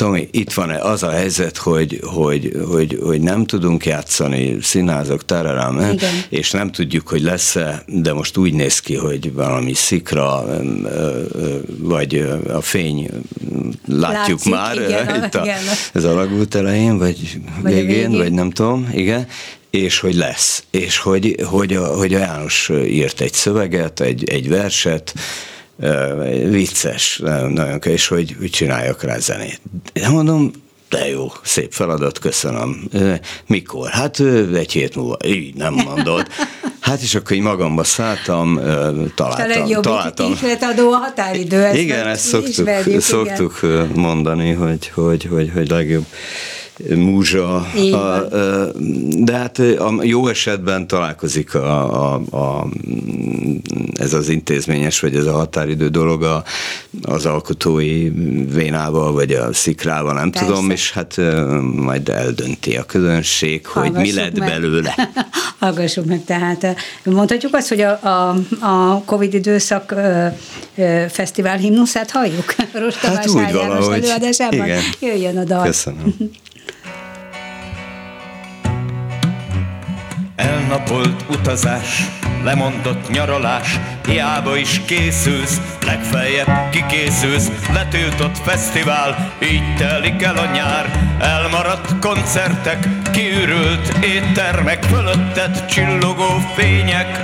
[0.00, 5.96] Tomi, itt van az a helyzet, hogy, hogy, hogy, hogy nem tudunk játszani, színházak, tararám,
[6.28, 10.44] és nem tudjuk, hogy lesz-e, de most úgy néz ki, hogy valami szikra,
[11.78, 13.10] vagy a fény
[13.86, 15.62] látjuk Látszik, már, igen, itt a, igen.
[15.92, 19.26] ez a lagút elején, vagy, vagy végén, végén, vagy nem tudom, igen,
[19.70, 24.48] és hogy lesz, és hogy, hogy, a, hogy a János írt egy szöveget, egy, egy
[24.48, 25.14] verset,
[26.48, 29.60] vicces, nagyon és hogy, hogy csináljak rá zenét.
[29.92, 30.50] De mondom,
[30.90, 32.88] de jó, szép feladat, köszönöm.
[33.46, 33.90] Mikor?
[33.90, 34.20] Hát
[34.54, 35.16] egy hét múlva.
[35.26, 36.26] Így nem mondod.
[36.80, 38.54] Hát és akkor így magamba szálltam,
[39.14, 39.44] találtam.
[39.44, 40.32] A legjobb találtam.
[40.60, 41.64] adó a határidő.
[41.64, 43.90] Ezt igen, ezt szoktuk, szoktuk igen.
[43.94, 46.04] mondani, hogy, hogy, hogy, hogy legjobb
[46.88, 47.54] múzsa,
[47.92, 48.28] a,
[49.18, 52.66] de hát a jó esetben találkozik a, a, a,
[53.94, 56.44] ez az intézményes, vagy ez a határidő dolog a,
[57.02, 58.08] az alkotói
[58.52, 60.48] vénával, vagy a szikrával, nem Persze.
[60.48, 61.16] tudom, és hát
[61.74, 64.48] majd eldönti a közönség, Hallgassuk hogy mi lett meg.
[64.48, 64.94] belőle.
[65.60, 69.94] Hallgassuk meg, tehát mondhatjuk azt, hogy a, a, a Covid időszak
[71.08, 72.54] fesztivál himnuszát halljuk?
[72.84, 74.04] Rosta hát úgy valahogy.
[74.04, 74.64] Előadásában?
[74.66, 74.82] Igen.
[75.00, 75.64] Jöjjön a dal.
[75.64, 76.14] Köszönöm.
[80.40, 82.08] Elnapolt utazás,
[82.44, 91.98] lemondott nyaralás, hiába is készülsz, legfeljebb kikészülsz, letiltott fesztivál, így telik el a nyár, elmaradt
[91.98, 97.20] koncertek, kiürült éttermek, fölötted csillogó fények.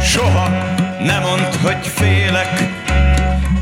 [0.00, 0.48] Soha
[1.04, 2.62] nem mondd, hogy félek,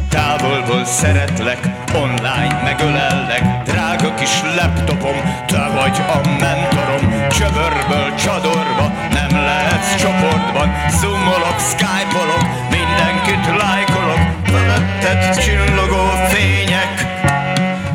[0.09, 1.59] távolból szeretlek,
[1.95, 11.59] online megölellek, drága kis laptopom, te vagy a mentorom, csövörből csadorba, nem lehetsz csoportban, zoomolok,
[11.71, 17.07] skype-olok, mindenkit lájkolok, fölötted csillogó fények,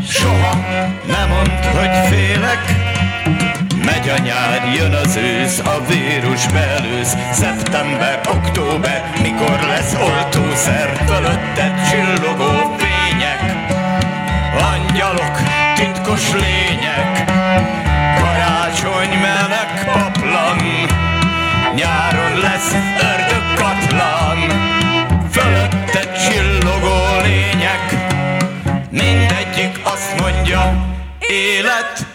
[0.09, 0.53] soha
[1.07, 2.83] nem mondd, hogy félek,
[3.85, 7.15] Megy a nyár, jön az ősz, a vírus belősz.
[7.31, 11.03] Szeptember, október, mikor lesz oltószer?
[11.05, 13.39] Fölötted csillogó fények.
[14.73, 15.39] Angyalok,
[15.75, 17.34] titkos lények
[31.35, 32.05] élet.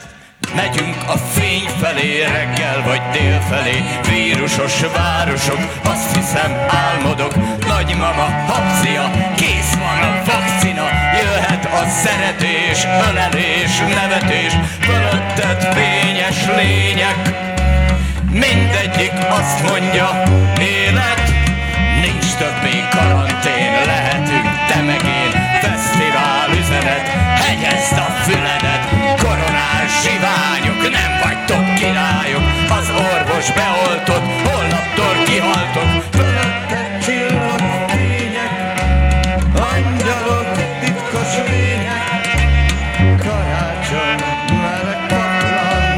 [0.55, 3.85] Megyünk a fény felé, reggel vagy dél felé.
[4.09, 7.35] Vírusos városok, azt hiszem álmodok.
[7.69, 10.87] Nagymama, hapszia, kész van a vakcina.
[11.23, 12.79] Jöhet a szeretés,
[13.09, 14.53] ölelés, nevetés.
[14.81, 17.49] Fölötted fényes lények.
[18.31, 20.23] Mindegyik azt mondja,
[20.59, 21.41] élet
[22.01, 27.07] Nincs többé karantén, lehetünk te meg én Fesztivál üzenet,
[27.43, 28.80] hegyezd a füledet
[30.03, 32.47] siványok, nem vagytok királyok,
[32.79, 35.91] az orvos beoltott, holnaptól kihaltok.
[36.13, 38.53] Fölötted csillagfények,
[39.73, 40.49] angyalok,
[40.81, 42.25] titkos lények,
[43.25, 44.21] karácsony
[44.63, 45.93] meleg kaplan.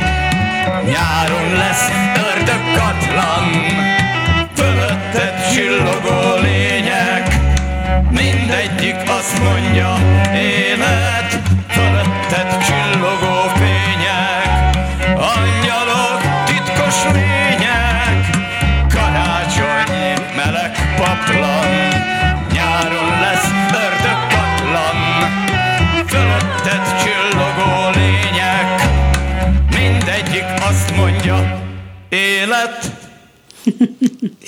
[0.93, 1.89] Nyáron lesz
[2.29, 3.47] ördög katlan,
[4.55, 7.27] fölötted csillogó lények,
[8.11, 9.95] mindegyik azt mondja,
[10.35, 10.72] én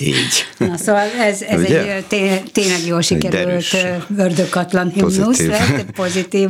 [0.05, 0.45] Így.
[0.57, 1.93] Na, szóval ez, ez Ugye?
[1.95, 3.75] egy té- tényleg jól sikerült derűs.
[4.17, 5.49] ördögkatlan himnusz Pozitív.
[5.49, 6.49] lett, pozitív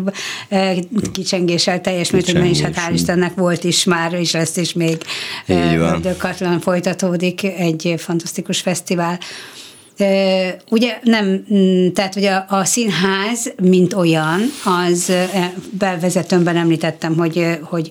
[0.50, 0.78] eh,
[1.12, 2.94] kicsengéssel teljes mértékben is, hát hál'.
[2.94, 4.98] Istennek volt is már, és lesz is még
[5.48, 9.20] ördögkatlan folytatódik, egy fantasztikus fesztivál.
[10.70, 15.12] Ugye nem, mm, tehát ugye a, a színház, mint olyan, az
[15.70, 17.90] bevezetőmben említettem, hogy, hogy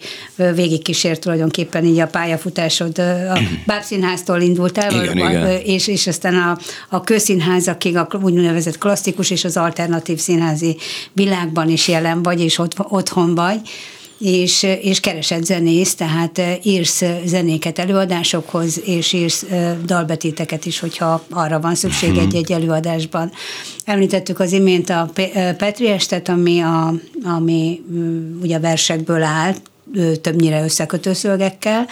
[0.55, 2.99] végigkísért tulajdonképpen így a pályafutásod.
[2.99, 5.61] A Bábszínháztól indult el, Igen, vagy- igen.
[5.65, 10.77] és, és aztán a, a közszínházakig, a úgynevezett klasszikus és az alternatív színházi
[11.13, 13.61] világban is jelen vagy, és ott, otthon vagy
[14.25, 20.79] és, és keresett zenész, tehát eh, írsz eh, zenéket előadásokhoz, és írsz eh, dalbetéteket is,
[20.79, 22.19] hogyha arra van szükség Mhm.
[22.19, 23.33] egy-egy előadásban.
[23.85, 29.55] Említettük az imént a Pe- Petri estet, ami, a, ami mm, ugye versekből áll,
[30.21, 31.87] többnyire összekötő szövegekkel,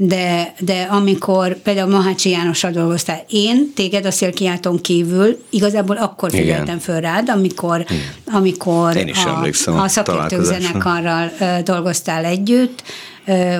[0.00, 6.78] de, de amikor például Mahácsi Jánossal dolgoztál, én téged a szélkiáltón kívül igazából akkor figyeltem
[6.78, 7.84] föl rád, amikor,
[8.32, 10.60] amikor Én is a, a a szakértők találkozásra.
[10.60, 11.30] zenekarral
[11.62, 12.82] dolgoztál együtt,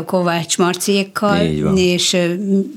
[0.06, 1.40] Kovács Marciékkal,
[1.76, 2.16] és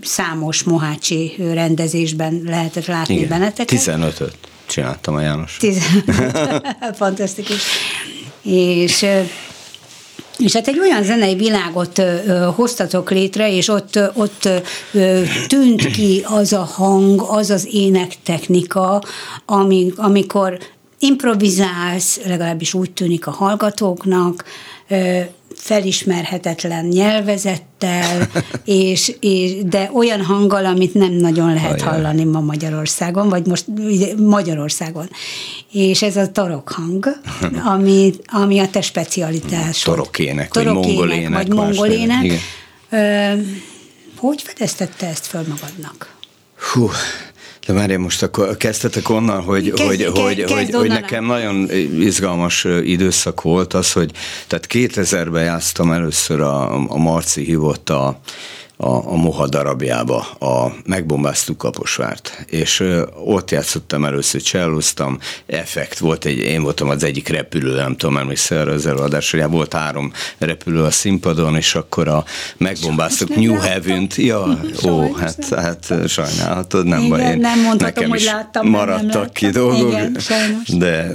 [0.03, 3.27] számos Mohácsi rendezésben lehetett látni Igen.
[3.29, 3.79] benneteket.
[3.85, 5.57] 15-öt csináltam a János.
[5.59, 5.83] Tiz-
[6.97, 7.61] Fantasztikus.
[8.43, 9.05] És
[10.37, 14.49] és hát egy olyan zenei világot ö, hoztatok létre, és ott, ott
[14.93, 19.03] ö, tűnt ki az a hang, az az énektechnika,
[19.45, 20.57] ami, amikor
[20.99, 24.45] improvizálsz, legalábbis úgy tűnik a hallgatóknak,
[24.87, 25.19] ö,
[25.61, 28.27] felismerhetetlen nyelvezettel,
[28.65, 31.93] és, és, de olyan hanggal, amit nem nagyon lehet Ajaj.
[31.93, 33.65] hallani ma Magyarországon, vagy most
[34.17, 35.09] Magyarországon.
[35.71, 37.19] És ez a torokhang,
[37.73, 39.95] ami, ami a te specialitásod.
[39.95, 42.31] Torokének, vagy Torokének, mongolének, Vagy mongolének.
[42.89, 43.31] Ö,
[44.17, 46.15] hogy fedeztette ezt föl magadnak?
[46.71, 46.89] Hú,
[47.67, 51.01] de várjál most akkor kezdtetek onnan, hogy, Kezd- hogy, ke- hogy, kezd hogy, hogy onnan.
[51.01, 51.69] nekem nagyon
[51.99, 54.11] izgalmas időszak volt az, hogy
[54.47, 58.19] tehát 2000-ben játsztam először a, a Marci hívott a,
[58.81, 62.83] a, a Moha darabjába, a Megbombáztuk Kaposvárt, és
[63.25, 68.59] ott játszottam először, cselloztam, effekt volt, egy, én voltam az egyik repülő, nem tudom, emlékszel
[68.59, 72.23] erre az előadásra, volt három repülő a színpadon, és akkor a
[72.57, 73.55] Megbombáztuk New.
[73.55, 78.25] Heaven-t, ja, ó, hát, hát sajnálhatod, nem Igen, baj, én, nem mondhatom, nekem hogy is
[78.25, 80.67] láttam, nem, nem maradtak ki dolgok, Igen, sajnos.
[80.67, 81.11] de,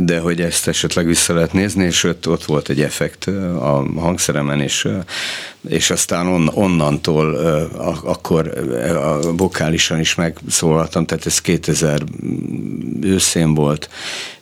[0.00, 3.26] de hogy ezt esetleg vissza lehet nézni, és ott, ott volt egy effekt
[3.60, 4.88] a hangszeremen, és,
[5.68, 8.48] és aztán on, onnantól a- akkor
[8.96, 12.02] a vokálisan is megszólaltam, tehát ez 2000
[13.00, 13.88] őszén volt,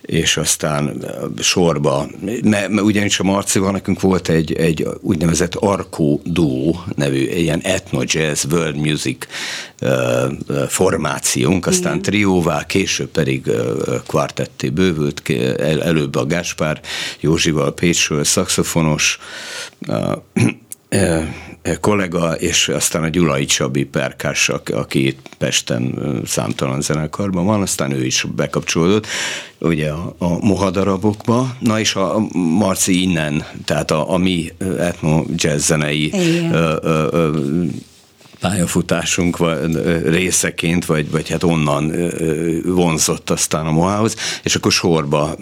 [0.03, 1.05] és aztán
[1.39, 7.61] sorba, mert, mert ugyanis a Marcival nekünk volt egy, egy úgynevezett Arco Duo nevű ilyen
[7.61, 9.27] ethno jazz world music
[10.69, 13.51] formációnk, aztán trióvá, később pedig
[14.07, 15.23] kvartetté bővült,
[15.59, 16.81] el, előbb a Gáspár
[17.21, 19.19] Józsival Pécsről szakszofonos,
[21.81, 25.95] kollega, és aztán a Gyulai Csabi perkás, ak- aki itt Pesten
[26.27, 29.07] számtalan zenekarban van, aztán ő is bekapcsolódott,
[29.59, 35.67] ugye a, a mohadarabokba, na és a Marci innen, tehát a, a mi etno jazz
[35.67, 36.11] zenei
[36.53, 37.31] ö, ö, ö,
[38.43, 39.39] pályafutásunk
[40.05, 41.95] részeként, vagy, vagy hát onnan
[42.65, 45.37] vonzott aztán a Mohához, és akkor sorba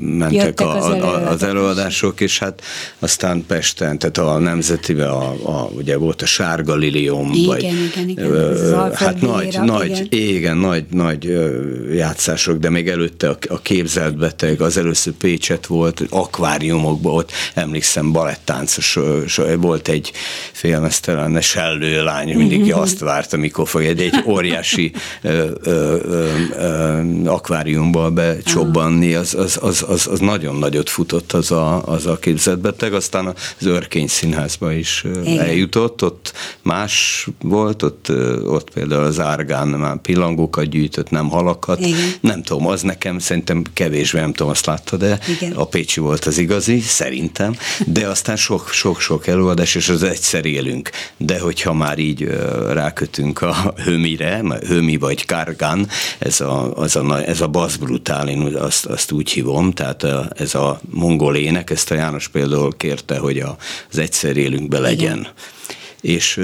[0.00, 1.48] mentek Jöttek a, az a, az előadások.
[1.48, 2.62] előadások, és hát
[2.98, 8.08] aztán Pesten, tehát a Nemzetibe, a, a, ugye volt a Sárga Lilium, Igen, vagy, igen,
[8.08, 10.34] igen, ö, Alföld hát nagy, Béra, nagy, igen.
[10.36, 11.38] igen, nagy, nagy
[11.94, 18.12] játszások, de még előtte a, a képzelt beteg, az először Pécset volt, akváriumokban ott, emlékszem,
[18.12, 18.98] balettáncos,
[19.58, 20.12] volt egy
[20.52, 22.78] félmeztelen sellő lány, mindig Mhm.
[22.78, 29.58] azt várt, amikor fog egy, egy óriási ö, ö, ö, ö, akváriumba becsobbanni, az, az,
[29.60, 34.06] az, az, az nagyon nagyot futott az a, az a képzelt beteg, aztán az Örkény
[34.06, 35.38] Színházba is Igen.
[35.40, 38.12] eljutott, ott más volt, ott,
[38.44, 41.80] ott például az Árgán már pillangókat gyűjtött, nem halakat.
[41.80, 42.00] Igen.
[42.20, 45.52] Nem tudom, az nekem szerintem kevésbé, nem tudom, azt láttad, de Igen.
[45.52, 47.54] a Pécsi volt az igazi, szerintem,
[47.86, 50.90] de aztán sok-sok-sok előadás, és az egyszer élünk.
[51.16, 52.27] De hogyha már így
[52.72, 58.56] rákötünk a hömire, hömi vagy kárgán, ez a, az a, ez a bass brutál, én
[58.56, 63.38] azt, azt úgy hívom, tehát ez a mongol ének, ezt a János például kérte, hogy
[63.90, 65.18] az egyszer élünkbe legyen.
[65.18, 65.26] Igen
[66.00, 66.36] és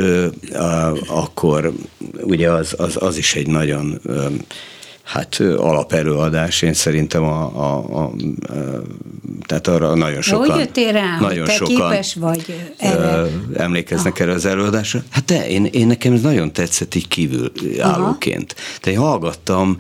[0.53, 1.73] a, akkor
[2.23, 4.27] ugye az, az, az is egy nagyon ö,
[5.05, 8.13] hát alapelőadás, én szerintem a, a, a,
[9.47, 10.51] tehát arra nagyon sokan.
[10.51, 13.27] Hogy jöttél rá, nagyon te sokan képes vagy erre?
[13.57, 14.21] Emlékeznek ah.
[14.21, 15.03] erre az előadásra?
[15.11, 18.55] Hát de én, én nekem ez nagyon tetszett így kívül állóként.
[18.55, 19.77] Tehát én hallgattam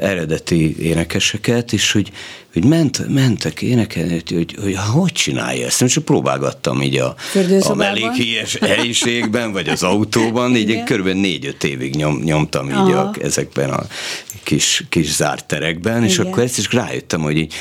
[0.00, 2.12] eredeti énekeseket, és hogy
[2.60, 4.32] hogy ment, mentek énekelni, hogy,
[4.62, 5.86] hogy, hogy csinálja ezt.
[5.86, 7.14] Csak próbálgattam így a,
[7.60, 10.84] a mellékies helyiségben, vagy az autóban, így Igen.
[10.84, 11.06] kb.
[11.06, 13.82] négy-öt évig nyom, nyomtam így a, ezekben a
[14.42, 16.08] kis, kis zárt terekben, Igen.
[16.08, 17.54] és akkor ezt is rájöttem, hogy így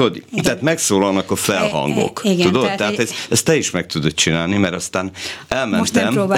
[0.00, 0.44] tudod, igen.
[0.44, 2.62] tehát megszólalnak a felhangok, igen, tudod?
[2.62, 5.10] Tehát, tehát ezt, ezt te is meg tudod csinálni, mert aztán
[5.48, 5.78] elmentem.
[5.78, 6.32] Most nem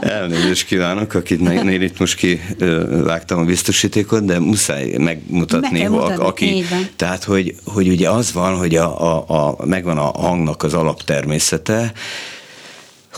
[0.18, 6.64] Elnézést kívánok, akit én itt most kivágtam a biztosítékot, de muszáj megmutatni, Meg mutatni aki,
[6.96, 11.92] tehát, hogy, hogy ugye az van, hogy a, a, a, megvan a hangnak az alaptermészete,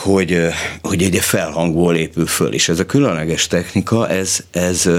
[0.02, 0.46] hogy,
[0.82, 4.90] hogy egy felhangból épül föl, és ez a különleges technika, ez, ez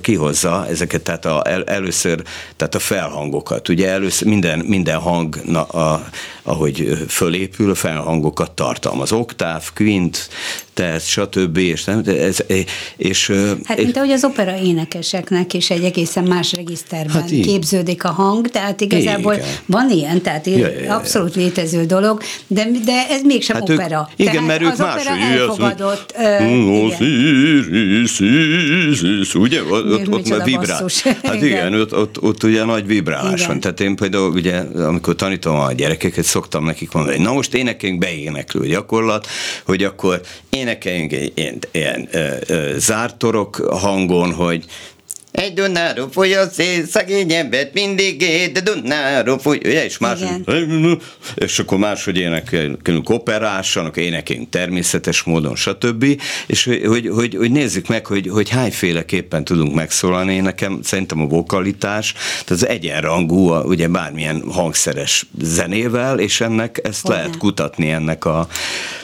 [0.00, 2.22] kihozza ezeket, tehát a, el, először,
[2.56, 6.08] tehát a felhangokat, ugye először minden, minden hang, na, a,
[6.42, 10.28] ahogy fölépül, a felhangokat tartalmaz, oktáv, kvint,
[10.76, 11.56] terc, stb.
[11.56, 12.36] És, nem, ez,
[12.96, 13.32] és,
[13.64, 18.48] hát, mint ahogy az opera énekeseknek is egy egészen más regiszterben hát képződik a hang,
[18.48, 19.46] tehát igazából igen.
[19.66, 24.08] van ilyen, tehát ja, ja, ja, abszolút létező dolog, de, de ez mégsem hát opera.
[24.16, 26.14] Ők, igen, mert ők az más, opera elfogadott.
[29.34, 30.88] ugye, ott, ott már vibrál.
[31.22, 33.46] Hát igen, igen ott, ott, ott ugye nagy vibrálás igen.
[33.46, 33.60] van.
[33.60, 38.66] Tehát én például ugye, amikor tanítom a gyerekeket, szoktam nekik mondani, na most énekeljünk beéneklő
[38.66, 39.26] gyakorlat,
[39.64, 40.20] hogy akkor
[40.66, 44.64] énekeljünk egy ilyen, ilyen ö, ö, zártorok hangon, hogy
[45.36, 50.18] egy Dunáról foly a szél, szegény embert mindig ér, de Dunáról foly, ugye, és más,
[51.34, 56.20] és akkor máshogy énekelünk operásan, akkor énekelünk természetes módon, stb.
[56.46, 60.34] És hogy, hogy, hogy nézzük meg, hogy, hogy hányféleképpen tudunk megszólalni.
[60.34, 66.80] Én nekem szerintem a vokalitás, tehát az egyenrangú, a, ugye bármilyen hangszeres zenével, és ennek
[66.82, 67.16] ezt Hogyne.
[67.16, 68.48] lehet kutatni ennek a, a,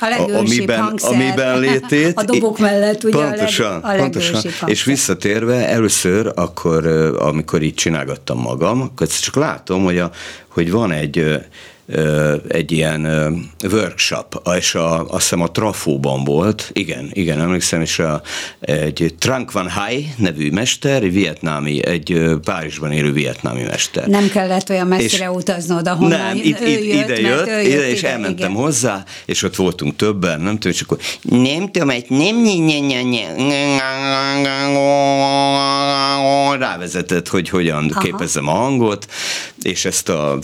[0.00, 2.18] a amiben, amiben létét.
[2.22, 4.42] A dobok mellett ugye pontosan, a, leg, a pontosan.
[4.66, 6.86] És visszatérve, először először, akkor
[7.18, 10.10] amikor így csinálgattam magam, akkor csak látom, hogy, a,
[10.48, 11.40] hogy van egy
[12.48, 13.06] egy ilyen
[13.70, 18.22] workshop, és a, azt hiszem a Trafóban volt, igen, igen, emlékszem, és a,
[18.60, 24.06] egy Trank Van Hai nevű mester, egy vietnámi, egy Párizsban élő vietnámi mester.
[24.06, 27.60] Nem kellett olyan messzire és utaznod, ahonnan nem, itt, ő itt, jött, ide jött, ő
[27.60, 28.62] ide, és ide, elmentem igen.
[28.62, 32.36] hozzá, és ott voltunk többen, nem tudom, és akkor nem tudom, egy nem
[36.58, 38.00] rávezetett, hogy hogyan Aha.
[38.00, 39.06] képezzem a hangot,
[39.62, 40.38] és ezt a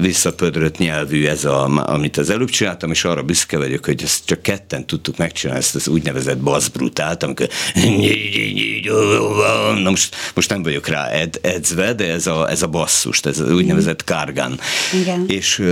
[0.00, 4.42] visszapödrött nyelvű, ez a, amit az előbb csináltam, és arra büszke vagyok, hogy ezt csak
[4.42, 7.48] ketten tudtuk megcsinálni, ezt az úgynevezett bass brutált, amikor
[9.82, 13.38] na most, most nem vagyok rá ed, edzve, de ez a, ez a basszust, ez
[13.38, 14.60] az úgynevezett kárgán.
[15.00, 15.24] Igen.
[15.28, 15.62] És,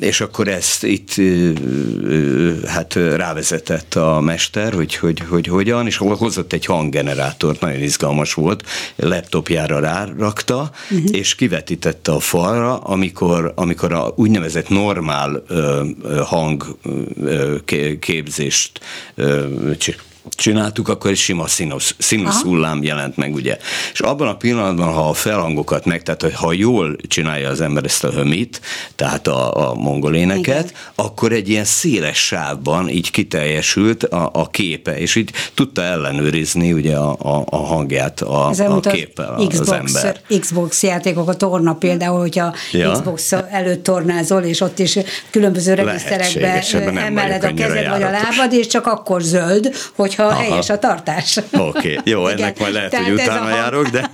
[0.00, 1.14] és akkor ezt itt
[2.66, 8.64] hát rávezetett a mester, hogy, hogy, hogy hogyan, és hozott egy hanggenerátort, nagyon izgalmas volt,
[8.96, 11.08] laptopjára rárakta, uh-huh.
[11.12, 11.34] és
[12.06, 15.82] kivetítette a falra, amikor, amikor a úgynevezett normál ö,
[16.24, 16.78] hang
[18.00, 18.80] képzést
[19.14, 19.46] ö,
[20.30, 23.58] csináltuk, akkor egy sima színusz, színusz hullám jelent meg, ugye.
[23.92, 28.04] És abban a pillanatban, ha a felhangokat meg, tehát ha jól csinálja az ember ezt
[28.04, 28.60] a hömit,
[28.94, 30.80] tehát a, a mongoléneket, Igen.
[30.94, 36.96] akkor egy ilyen széles sávban így kiteljesült a, a képe, és így tudta ellenőrizni ugye
[36.96, 40.20] a, a, a hangját a, a képpel az, Xbox, az ember.
[40.40, 42.90] Xbox játékok, a torna például, hogyha ja.
[42.90, 44.98] Xbox előtt tornázol, és ott is
[45.30, 46.64] különböző regiszterekbe
[47.00, 50.50] emeled a kezed vagy a lábad, és csak akkor zöld, hogy hogyha Aha.
[50.50, 51.36] helyes a tartás.
[51.52, 51.98] Oké, okay.
[52.04, 52.38] jó, Igen.
[52.38, 53.50] ennek majd lehet, Tehát hogy utána hang...
[53.50, 54.10] járok, de...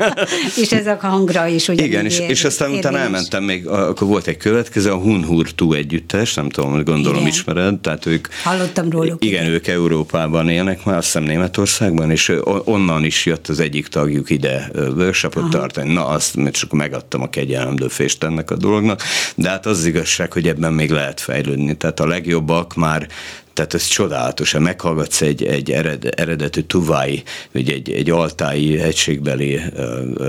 [0.57, 2.91] és ez a hangra is ugye Igen, és, és aztán érvényes.
[2.91, 7.29] utána elmentem még, akkor volt egy következő, a Hun Hurtu együttes, nem tudom, gondolom igen.
[7.29, 8.29] ismered, tehát ők...
[8.43, 9.25] Hallottam róluk.
[9.25, 12.33] Igen, ők Európában élnek már, azt hiszem Németországban, és
[12.65, 15.53] onnan is jött az egyik tagjuk ide workshopot Aha.
[15.53, 15.93] tartani.
[15.93, 19.03] Na, azt csak megadtam a kegyelemdőfést ennek a dolognak,
[19.35, 21.77] de hát az, az igazság, hogy ebben még lehet fejlődni.
[21.77, 23.09] Tehát a legjobbak már
[23.53, 27.23] tehát ez csodálatos, meghallgatsz egy, egy ered, eredetű tuvái,
[27.53, 29.61] vagy egy, egy altái egységbeli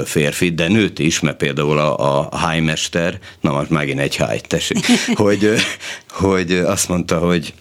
[0.05, 4.86] férfit, de nőt is, mert például a, a hájmester, na most megint egy háj, tessék,
[5.13, 5.53] hogy,
[6.09, 7.53] hogy azt mondta, hogy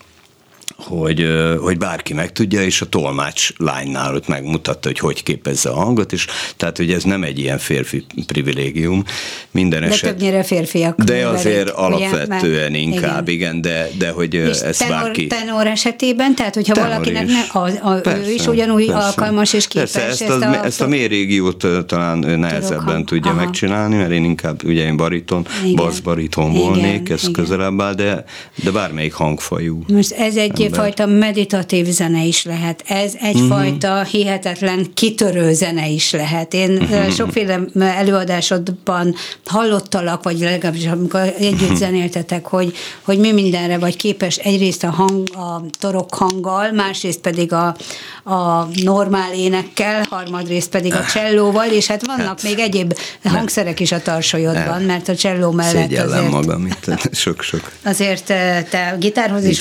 [0.85, 1.27] hogy,
[1.61, 6.27] hogy bárki megtudja, és a tolmács lánynál ott megmutatta, hogy hogy képezze a hangot, és
[6.57, 9.05] tehát, hogy ez nem egy ilyen férfi privilégium
[9.51, 10.11] minden de eset.
[10.11, 11.03] többnyire férfiak.
[11.03, 13.55] De azért alapvetően ugye, inkább, igen.
[13.55, 15.27] igen, de, de hogy és ez tenor, bárki...
[15.27, 17.33] Tenor esetében, tehát hogyha tenor valakinek is.
[17.33, 19.07] Ne, a, a, persze, ő is ugyanúgy persze.
[19.07, 19.91] alkalmas és képes.
[19.91, 23.41] Persze, ezt, ezt, a, ezt a mély régiót talán nehezebben tudja aha.
[23.41, 27.33] megcsinálni, mert én inkább ugye én bariton, basszbariton volnék, ez igen.
[27.33, 28.25] közelebb áll, de,
[28.63, 29.83] de bármelyik hangfajú.
[29.89, 32.83] Most ez egy egyfajta meditatív zene is lehet.
[32.87, 34.07] Ez egyfajta uh-huh.
[34.07, 36.55] hihetetlen kitörő zene is lehet.
[36.55, 37.11] Én uh-huh.
[37.11, 39.15] sokféle előadásodban
[39.45, 41.77] hallottalak, vagy legalábbis amikor együtt uh-huh.
[41.77, 47.53] zenéltetek, hogy, hogy mi mindenre vagy képes egyrészt a hang, a torok hanggal, másrészt pedig
[47.53, 47.77] a,
[48.25, 53.93] a normál énekkel, harmadrészt pedig a csellóval, és hát vannak hát, még egyéb hangszerek is
[53.93, 56.31] a tarsolyodban, mert a cselló mellett Szégyellem azért...
[56.31, 57.71] magam itt, sok-sok.
[57.85, 58.25] Azért
[58.71, 59.61] te gitárhoz is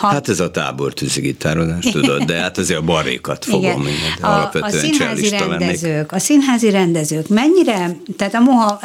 [0.00, 0.06] ha...
[0.06, 4.20] Hát ez a tábortűzi gitározás, tudod, de hát azért a barékat fogom mindent.
[4.20, 8.80] A, a színházi rendezők, a színházi rendezők mennyire, tehát a Moha,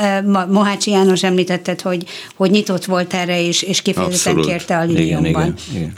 [0.50, 2.06] Mohácsi János említetted, hogy,
[2.36, 4.46] hogy nyitott volt erre, és, és kifejezetten Abszolút.
[4.46, 5.26] kérte a Liliumban.
[5.26, 5.94] Igen, igen, igen.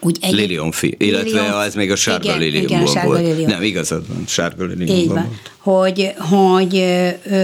[0.00, 0.32] Úgy egy...
[0.32, 3.20] Lilium fi, illetve Lilium, ez még a sárga igen, igen, sárga volt.
[3.20, 3.50] Lilium.
[3.50, 5.52] Nem, igazad van, sárga Liliumban volt.
[5.64, 6.84] Hogy, hogy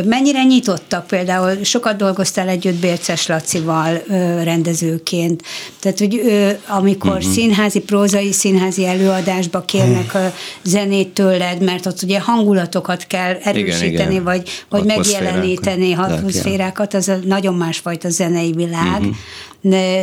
[0.05, 4.03] mennyire nyitottak például, sokat dolgoztál együtt Bérces Lacival
[4.43, 5.43] rendezőként,
[5.79, 6.21] tehát hogy
[6.67, 7.33] amikor uh-huh.
[7.33, 10.33] színházi, prózai színházi előadásba kérnek uh-huh.
[10.63, 14.25] zenét tőled, mert ott ugye hangulatokat kell erősíteni, igen, igen.
[14.25, 19.01] vagy, vagy megjeleníteni atmoszférákat, az a nagyon másfajta zenei világ.
[19.01, 19.15] Uh-huh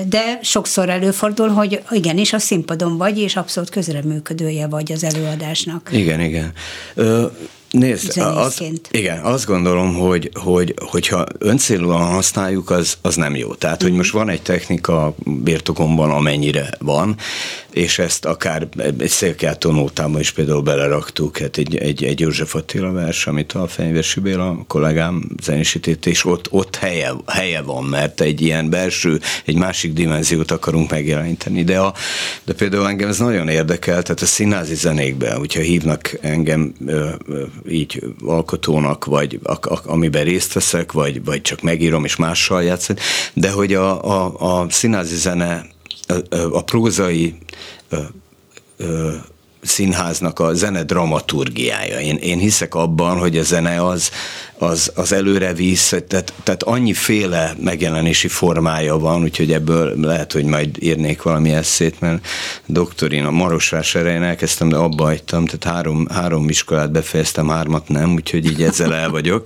[0.08, 5.90] de sokszor előfordul, hogy igenis a színpadon vagy, és abszolút közreműködője vagy az előadásnak.
[5.92, 6.52] Igen, igen.
[6.94, 7.26] Ö,
[7.78, 13.54] Nézd, az, igen, azt gondolom, hogy, hogy hogyha öncélúan használjuk, az, az nem jó.
[13.54, 13.98] Tehát, hogy mhm.
[13.98, 17.16] most van egy technika birtokomban, amennyire van,
[17.78, 18.68] és ezt akár
[18.98, 23.68] egy szélkátó nótában is például beleraktuk, hát egy, egy, egy József Attila vers, amit a
[23.68, 29.56] Fenyvesi Béla kollégám zenésített, és ott, ott helye, helye van, mert egy ilyen belső, egy
[29.56, 31.64] másik dimenziót akarunk megjeleníteni.
[31.64, 31.94] De, a,
[32.44, 37.44] de például engem ez nagyon érdekel, tehát a színházi zenékben, hogyha hívnak engem ö, ö,
[37.70, 42.98] így alkotónak, vagy a, a, amiben részt veszek, vagy, vagy csak megírom és mással játszok,
[43.34, 45.66] de hogy a, a, a színházi zene,
[46.52, 47.36] a, prózai
[49.62, 52.00] színháznak a zene dramaturgiája.
[52.00, 54.12] Én, én hiszek abban, hogy a zene az,
[54.58, 60.84] az, az előre visz, tehát, tehát annyiféle megjelenési formája van, úgyhogy ebből lehet, hogy majd
[60.84, 62.28] írnék valami eszét, mert
[62.66, 68.46] doktorin a Marosvásárhelyen elkezdtem, de abba hagytam, tehát három, három iskolát befejeztem, hármat nem, úgyhogy
[68.46, 69.46] így ezzel el vagyok.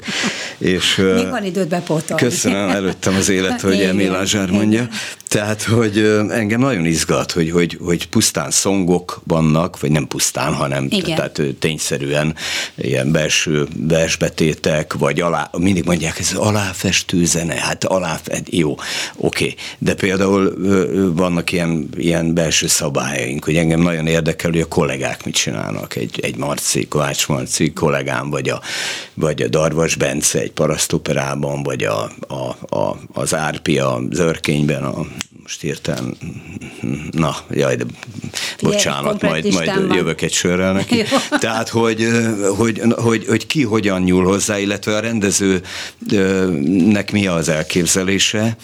[0.57, 2.23] És, Még van időt bepótolni.
[2.23, 4.87] Köszönöm, előttem az élet, hogy Emil Lázsár mondja.
[5.31, 5.97] Tehát, hogy
[6.29, 11.15] engem nagyon izgat, hogy, hogy, hogy pusztán szongok vannak, vagy nem pusztán, hanem Igen.
[11.15, 12.35] tehát tényszerűen
[12.75, 18.19] ilyen belső versbetétek, vagy alá, mindig mondják, ez aláfestő zene, hát alá,
[18.49, 18.83] jó, oké,
[19.17, 19.55] okay.
[19.77, 20.53] de például
[21.15, 26.19] vannak ilyen, ilyen belső szabályaink, hogy engem nagyon érdekel, hogy a kollégák mit csinálnak, egy,
[26.21, 28.61] egy Marci, Kovács Marci kollégám, vagy a,
[29.13, 35.05] vagy a Darvas Bence egy parasztoperában, vagy a, a, a, az Árpi a Zörkényben, a
[35.43, 36.15] most értem,
[37.11, 37.83] na, jaj, de
[38.61, 41.03] bocsánat, majd, majd jövök egy sörrel neki.
[41.39, 42.07] Tehát, hogy,
[42.57, 45.61] hogy, hogy, hogy ki hogyan nyúl hozzá, illetve a rendezőnek
[47.11, 48.57] mi az elképzelése,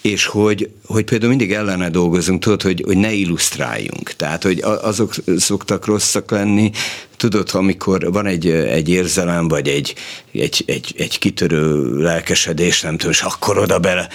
[0.00, 4.12] és hogy, hogy például mindig ellene dolgozunk, tudod, hogy, hogy ne illusztráljunk.
[4.12, 6.70] Tehát, hogy azok szoktak rosszak lenni,
[7.18, 9.94] tudod, amikor van egy, egy érzelem, vagy egy,
[10.32, 14.08] egy, egy, egy kitörő lelkesedés, nem tudom, és akkor oda bele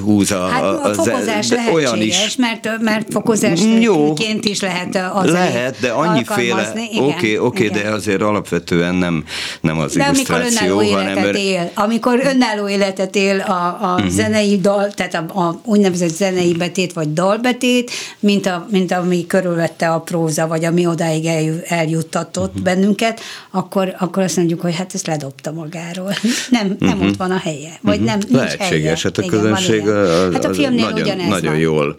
[0.00, 2.36] húz a, hát a, a fokozás de olyan is.
[2.36, 8.22] mert, mert fokozásként is lehet az Lehet, de annyiféle, oké, oké, okay, okay, de azért
[8.22, 9.24] alapvetően nem,
[9.60, 11.34] nem az de illusztráció, amikor hanem...
[11.34, 14.10] él, amikor önálló életet él a, a uh-huh.
[14.10, 17.90] zenei dal, tehát a, a úgynevezett zenei betét, vagy dalbetét,
[18.20, 21.26] mint, a, mint ami körülvette a próza, vagy ami odáig
[21.64, 22.62] eljuttatott uh-huh.
[22.62, 23.20] bennünket,
[23.50, 26.14] akkor, akkor azt mondjuk, hogy hát ezt ledobta magáról.
[26.50, 27.08] Nem, nem uh-huh.
[27.08, 27.78] ott van a helye.
[27.80, 28.06] Vagy uh-huh.
[28.06, 28.98] nem, nincs Lehetséges, helye.
[29.02, 31.58] hát a Igen, közönség az, hát a filmnél nagyon, nagyon van.
[31.58, 31.96] jól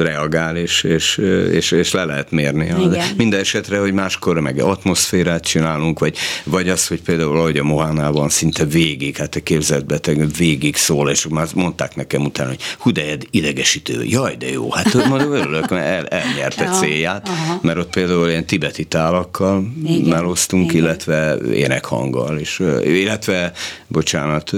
[0.00, 1.16] reagál, és, és,
[1.52, 2.64] és, és le lehet mérni.
[2.64, 3.06] Igen.
[3.16, 8.28] Minden esetre, hogy máskor meg atmoszférát csinálunk, vagy, vagy az, hogy például ahogy a Mohánában
[8.28, 13.16] szinte végig, hát a képzeltbeteg végig szól, és már mondták nekem utána, hogy hú, de
[13.30, 17.58] idegesítő, jaj, de jó, hát mondom, örülök, mert el, elnyerte célját, aha.
[17.62, 20.08] mert ott például ilyen tibeti tálakkal Igen.
[20.08, 20.84] meloztunk, Igen.
[20.84, 23.52] illetve énekhanggal, és, illetve,
[23.86, 24.50] bocsánat,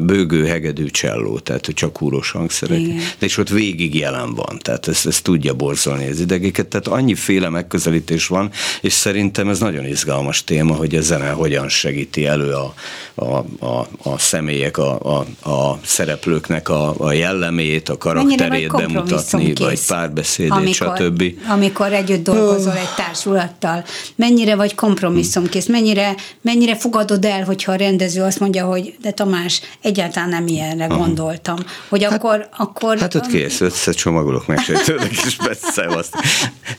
[0.00, 2.96] bőgő, hegedű, cselló, tehát csak úros hangszerek, Igen.
[3.18, 7.48] de és ott végig jelen van, tehát ez, ez tudja borzolni az idegeket, tehát annyiféle
[7.48, 8.50] megközelítés van,
[8.80, 12.74] és szerintem ez nagyon izgalmas téma, hogy a zene hogyan segíti elő a,
[13.18, 19.86] a, a, a személyek, a, a, a szereplőknek a, a jellemét, a karakterét bemutatni, vagy
[19.86, 21.22] párbeszédét, amikor, stb.
[21.48, 28.22] Amikor együtt dolgozol egy társulattal, mennyire vagy kompromisszumkész, mennyire, mennyire fogadod el, hogyha a rendező
[28.22, 30.98] azt mondja, hogy de Tamás, egyáltalán nem ilyenre Aha.
[30.98, 31.58] gondoltam,
[31.88, 32.98] hogy hát, akkor, akkor...
[32.98, 36.10] Hát ott kész, össze csomagolok, megsejtődök, és beszélsz.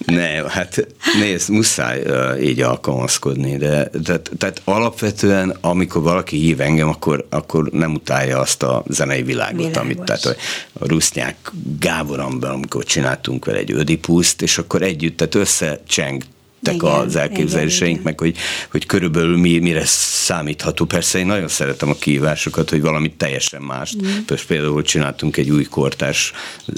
[0.06, 0.88] Ne, hát
[1.20, 7.70] nézd, muszáj uh, így alkalmazkodni, de, de tehát alapvetően, amikor valaki hív engem, akkor, akkor
[7.72, 9.82] nem utálja azt a zenei világot, Világos.
[9.82, 10.36] amit, tehát a,
[10.74, 16.24] a Rusznyák Gáboramban, amikor csináltunk vele egy ödipuszt, és akkor együtt, tehát összecseng
[16.62, 18.38] igen, az elképzeléseink, meg hogy,
[18.72, 20.86] hogy körülbelül mi, mire számítható.
[20.86, 23.95] Persze én nagyon szeretem a kihívásokat, hogy valamit teljesen mást.
[24.01, 24.36] Mm.
[24.47, 26.32] Például csináltunk egy új kortás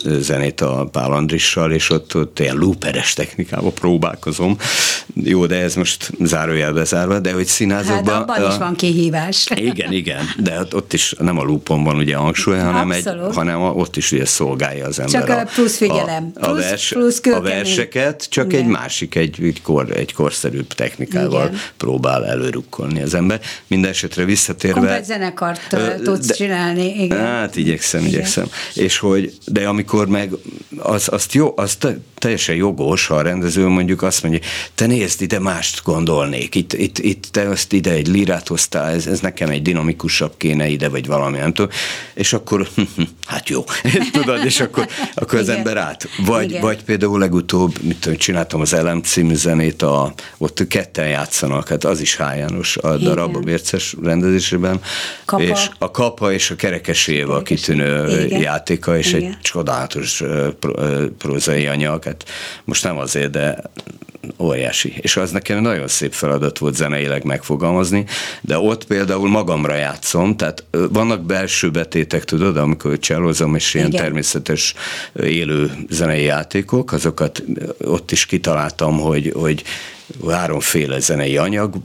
[0.06, 4.58] zenét a Pál Andrissal, és ott, ott ilyen looperes technikával próbálkozom.
[5.14, 8.14] Jó, de ez most zárójelbe zárva, de hogy színházakban...
[8.14, 9.48] Hát abban a, is van kihívás.
[9.56, 13.62] Igen, igen, de ott, ott is nem a loopon van ugye hangsúly, hanem, egy, hanem
[13.62, 15.28] ott is ugye szolgálja az ember.
[15.28, 16.32] Csak a, plusz figyelem.
[16.36, 18.62] A, a, vers, plusz a verseket, csak igen.
[18.62, 21.60] egy másik, egy, egy kor, egy korszerűbb technikával Igen.
[21.78, 23.42] próbál előrukkolni az ember.
[23.68, 24.80] Minden esetre visszatérve...
[24.80, 27.04] Komplet zenekart uh, tudsz de, csinálni.
[27.04, 27.18] Igen.
[27.18, 28.14] Hát igyekszem, Igen.
[28.14, 28.46] igyekszem.
[28.74, 30.32] És hogy, de amikor meg
[30.78, 34.40] az, azt jó, az te, teljesen jogos, ha a rendező mondjuk azt mondja,
[34.76, 39.08] te nézd, ide mást gondolnék, itt, itt, itt te azt ide egy lírát hoztál, ez,
[39.08, 41.72] ez nekem egy dinamikusabb kéne ide, vagy valami, nem tudom,
[42.14, 42.68] és akkor
[43.26, 43.64] hát jó,
[44.12, 46.10] tudod, és akkor, akkor az ember át.
[46.26, 51.08] Vagy, vagy például legutóbb, mit tudom, csináltam az Elem című zenét, amit a, ott ketten
[51.08, 52.20] játszanak, hát az is H.
[52.20, 54.82] János a darab a Bérces rendezésében,
[55.26, 55.44] kapa.
[55.44, 58.42] és a kapa és a kerekes Éva kitűnő Igen.
[58.42, 59.30] játéka, és Igen.
[59.30, 60.24] egy csodálatos
[61.18, 62.30] prózai anyag, hát
[62.64, 63.62] most nem azért, de
[64.38, 64.94] óriási.
[64.98, 68.06] És az nekem nagyon szép feladat volt zeneileg megfogalmazni,
[68.42, 74.02] de ott például magamra játszom, tehát vannak belső betétek, tudod, amikor csellozom, és ilyen Igen.
[74.02, 74.74] természetes
[75.24, 77.44] élő zenei játékok, azokat
[77.84, 79.64] ott is kitaláltam, hogy, hogy
[80.30, 81.76] háromféle zenei anyag,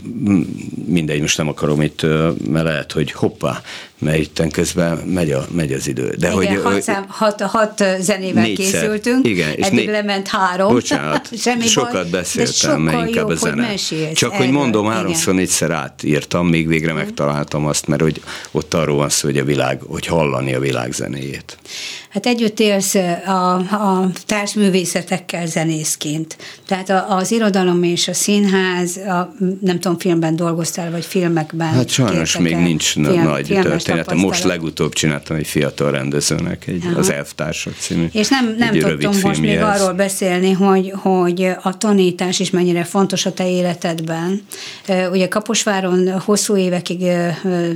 [0.86, 2.02] mindegy, most nem akarom itt,
[2.48, 3.62] mert lehet, hogy hoppá,
[3.98, 6.14] mert itt közben megy, a, megy az idő.
[6.18, 9.92] De igen, hogy, hat, szám, hat, hat zenével négyszer, készültünk, igen, és eddig né...
[9.92, 10.72] lement három.
[10.72, 13.66] Bocsánat, Semmi sokat baj, beszéltem, mert inkább jobb, a zene.
[13.68, 18.74] Hogy Csak erről, hogy mondom, háromszor, négyszer átírtam, még végre megtaláltam azt, mert hogy ott
[18.74, 21.58] arról van szó, hogy a világ, hogy hallani a világ zenéjét.
[22.16, 22.94] Hát együtt élsz
[23.26, 26.36] a, a társművészetekkel zenészként.
[26.66, 31.68] Tehát az irodalom és a színház, a, nem tudom, filmben dolgoztál, vagy filmekben?
[31.68, 34.18] Hát sajnos még nincs film, nagy történetem.
[34.18, 39.40] Most legutóbb csináltam egy fiatal rendezőnek, egy, az Elvtársak című És nem, nem tudtunk most
[39.40, 44.42] még arról beszélni, hogy, hogy a tanítás is mennyire fontos a te életedben.
[45.10, 47.06] Ugye Kaposváron hosszú évekig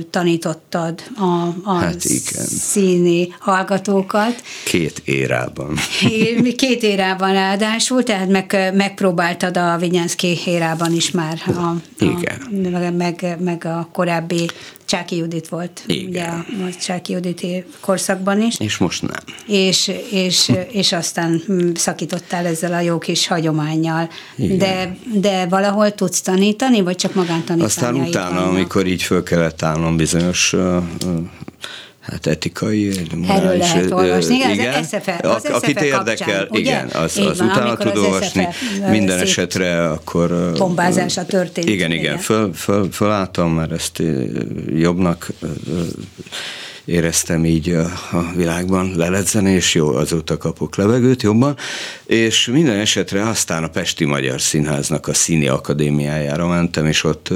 [0.09, 1.23] tanítottad a,
[1.63, 2.45] a hát igen.
[2.45, 4.43] színi hallgatókat, volt.
[4.63, 5.77] Két érában.
[6.55, 11.41] Két érában ráadásul, tehát meg, megpróbáltad a Vinyánszki érában is már.
[11.45, 12.71] A, a, Igen.
[12.71, 14.49] Meg, meg, meg a korábbi
[14.85, 16.07] Csáki Judit volt, Igen.
[16.07, 18.55] ugye a Csáki Juditi korszakban is.
[18.59, 19.35] És most nem.
[19.47, 21.41] És, és, és aztán
[21.75, 24.09] szakítottál ezzel a jó kis hagyományjal.
[24.35, 27.63] De, de valahol tudsz tanítani, vagy csak magántanítani?
[27.63, 30.55] Aztán utána, amikor így föl kellett állnom bizonyos
[32.01, 32.91] hát etikai,
[33.27, 34.73] Erről lehet olvasni, igen, igen.
[34.73, 36.59] Az SFE, az akit érdekel, ugye?
[36.59, 38.47] igen, az, az van, utána tud olvasni,
[38.89, 40.51] minden esetre akkor...
[40.57, 41.69] Bombázása történt.
[41.69, 42.17] Igen, igen, igen.
[42.17, 44.01] Föl, föl, fölálltam, mert ezt
[44.75, 45.31] jobbnak
[46.85, 47.91] éreztem így a,
[48.35, 51.57] világban leledzeni, és jó, azóta kapok levegőt jobban,
[52.05, 57.29] és minden esetre aztán a Pesti Magyar Színháznak a Színi Akadémiájára mentem, és ott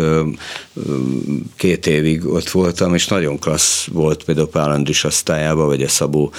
[1.55, 6.33] két évig ott voltam, és nagyon klassz volt például Pál Andris osztályában, vagy a Szabó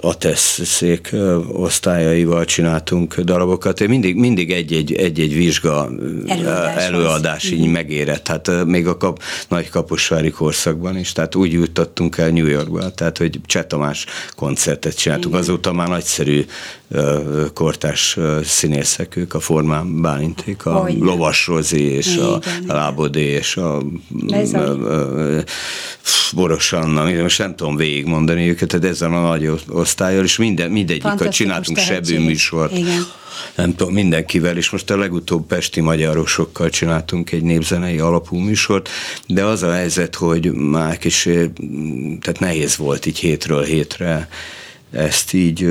[0.00, 1.14] atesszék
[1.52, 3.86] osztályaival csináltunk darabokat.
[3.86, 5.90] Mindig, mindig egy-egy, egy-egy vizsga
[6.26, 7.70] előadás, előadás így mhm.
[7.70, 8.28] megérett.
[8.28, 13.18] Hát még a kap, nagy kaposvári korszakban is, tehát úgy jutottunk el New Yorkba, tehát
[13.18, 15.34] hogy Cseh Tamás koncertet csináltunk.
[15.34, 16.44] Azóta már nagyszerű
[17.54, 20.98] kortás színészek ők, a Formán Bálinték, a Olyan.
[20.98, 22.26] Lovas Rozi és Igen.
[22.66, 23.82] a Lábodé és a, a,
[24.52, 25.44] a, a
[26.34, 31.32] Boros Anna, most nem tudom végigmondani őket, de ezzel a nagy osztályjal, és minden, mindegyiket
[31.32, 32.76] csináltunk sebű műsort.
[32.76, 33.06] Igen.
[33.54, 38.88] Nem tudom, mindenkivel, és most a legutóbb Pesti Magyarosokkal csináltunk egy népzenei alapú műsort,
[39.26, 41.22] de az a helyzet, hogy már kis,
[42.20, 44.28] tehát nehéz volt így hétről hétre
[44.94, 45.64] ezt így,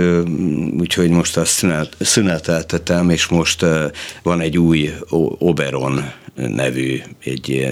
[0.80, 3.66] úgyhogy most azt szünet, szüneteltetem, és most
[4.24, 4.94] van egy új
[5.40, 7.72] Oberon nevű, egy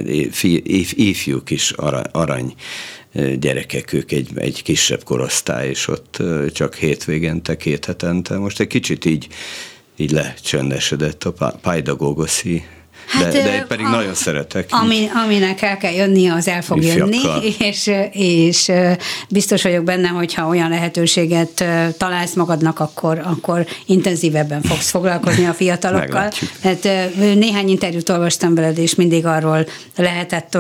[0.96, 1.72] ifjú kis
[2.12, 2.54] arany
[3.40, 6.24] gyerekek, ők egy, egy kisebb korosztály, és ott
[6.54, 8.38] csak hétvégente, két hetente.
[8.38, 9.28] Most egy kicsit így,
[9.96, 12.64] így lecsöndesedett a Pajdagogoszi
[13.12, 14.70] Hát, de, de én pedig a, nagyon szeretek.
[14.70, 17.18] Ami, aminek el kell jönni, az el fog jönni,
[17.70, 18.72] és, és
[19.30, 21.66] biztos vagyok benne, hogyha olyan lehetőséget
[21.98, 26.32] találsz magadnak, akkor, akkor intenzívebben fogsz foglalkozni a fiatalokkal.
[26.64, 30.58] Hát néhány interjút olvastam veled, és mindig arról lehetett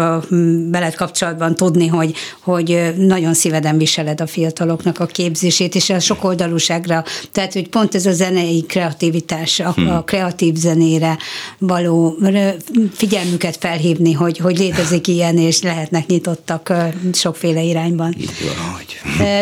[0.72, 7.04] veled kapcsolatban tudni, hogy, hogy nagyon szíveden viseled a fiataloknak a képzését, és a sokoldalúságra,
[7.32, 9.90] tehát hogy pont ez a zenei kreativitás, a, hmm.
[9.90, 11.18] a kreatív zenére
[11.58, 12.16] való
[12.94, 16.74] figyelmüket felhívni, hogy, hogy létezik ilyen, és lehetnek nyitottak
[17.14, 18.16] sokféle irányban.
[18.20, 18.92] Így van, hogy.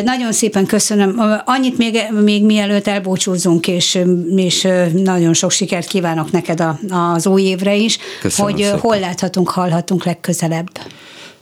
[0.03, 1.21] Nagyon szépen köszönöm.
[1.45, 3.99] Annyit még, még mielőtt elbúcsúzunk, és,
[4.35, 8.79] és nagyon sok sikert kívánok neked az új évre is, köszönöm hogy szépen.
[8.79, 10.67] hol láthatunk, hallhatunk legközelebb.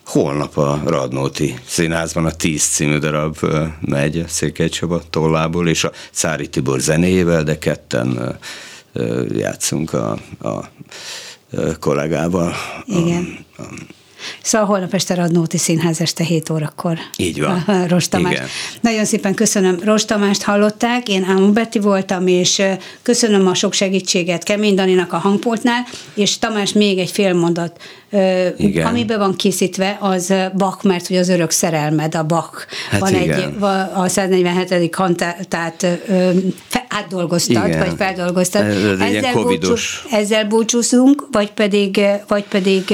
[0.05, 3.37] Holnap a Radnóti Színházban a Tíz című darab
[3.81, 8.37] megy Székely Csaba tollából, és a Szári Tibor zenéjével, de ketten
[9.35, 10.69] játszunk a, a
[11.79, 12.53] kollégával.
[12.85, 13.45] Igen.
[13.57, 13.65] A, a,
[14.41, 16.97] Szóval holnap este Radnóti Színház este 7 órakor.
[17.15, 17.65] Így van.
[17.89, 18.31] Rost Tamás.
[18.31, 18.47] Igen.
[18.81, 19.79] Nagyon szépen köszönöm.
[19.83, 22.61] Rost Tamást hallották, én Ámon Betty voltam, és
[23.01, 27.81] köszönöm a sok segítséget Kemény Daninak a hangpultnál, és Tamás még egy fél mondat.
[28.57, 28.85] Igen.
[28.85, 32.65] Amiben van készítve, az Bach, mert hogy az örök szerelmed, a Bach.
[32.89, 33.39] Hát van igen.
[33.39, 33.63] egy,
[33.93, 34.89] a 147.
[34.89, 35.87] kantát
[36.87, 37.79] átdolgoztad, igen.
[37.79, 38.65] vagy feldolgoztad.
[38.65, 39.73] Ez, ez ezzel, búcsú,
[40.11, 42.93] ezzel búcsúzunk, vagy pedig, vagy pedig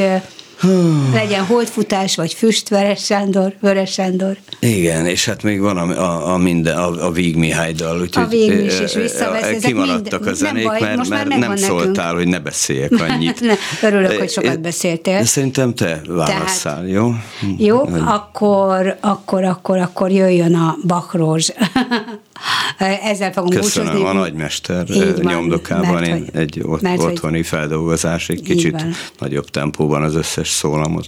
[1.13, 4.37] legyen holdfutás, vagy füst, Veres Sándor, Vörös Sándor.
[4.59, 8.01] Igen, és hát még van a, a, a minden, a, a Víg Mihályddal.
[8.01, 9.61] Úgyhogy, a Víg is, és visszavesz.
[9.61, 11.57] Kimaradtak mind, a zenék, baj, mert, mert nem nekünk.
[11.57, 13.41] szóltál, hogy ne beszéljek annyit.
[13.41, 15.23] ne, örülök, hogy sokat beszéltél.
[15.23, 17.13] Szerintem te válasszál, Tehát, jó?
[17.57, 21.49] Jó, akkor, akkor, akkor, akkor jöjjön a Bakrózs.
[22.77, 24.09] Ezzel fogunk Köszönöm, búcsúzni.
[24.09, 28.85] a nagymester van, nyomdokában mert, én egy ot- mert, otthoni feldolgozás, egy kicsit
[29.19, 31.07] nagyobb tempóban az összes szólamot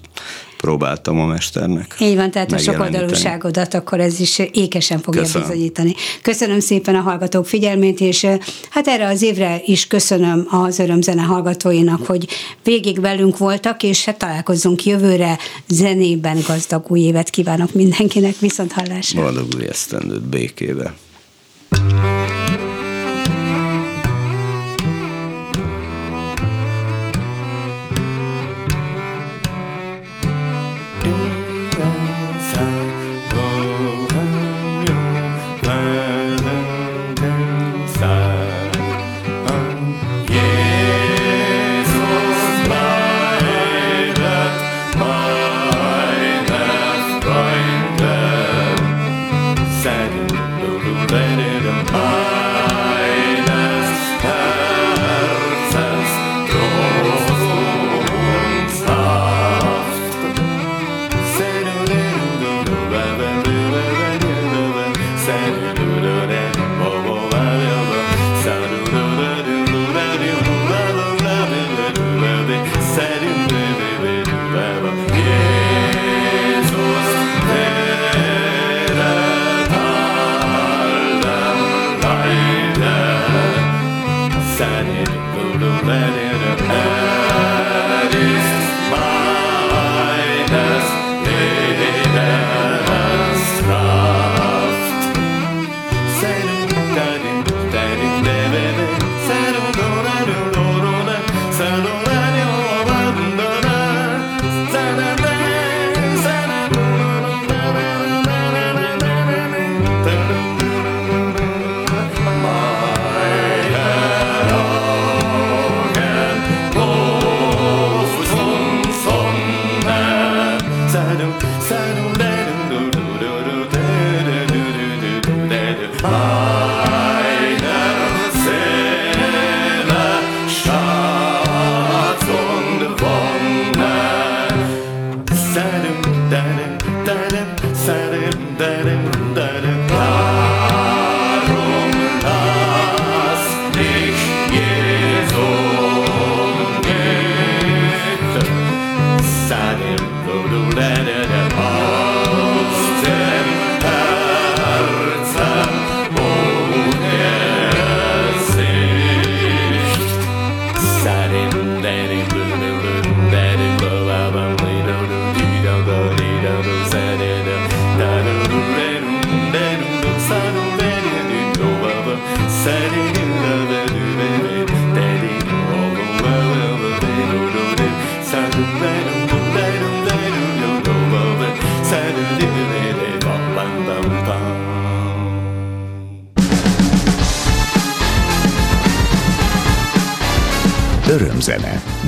[0.58, 1.96] próbáltam a mesternek.
[2.00, 5.48] Így van, tehát a sokoldalúságodat akkor ez is ékesen fogja köszönöm.
[5.48, 5.96] bizonyítani.
[6.22, 8.28] Köszönöm szépen a hallgatók figyelmét, és
[8.70, 12.28] hát erre az évre is köszönöm az örömzene hallgatóinak, hogy
[12.64, 15.38] végig velünk voltak, és hát találkozzunk jövőre
[15.68, 19.22] zenében gazdag új évet kívánok mindenkinek, viszont hallásra.
[19.22, 20.96] Boldog új esztendőt békével.
[21.76, 22.45] Thank you.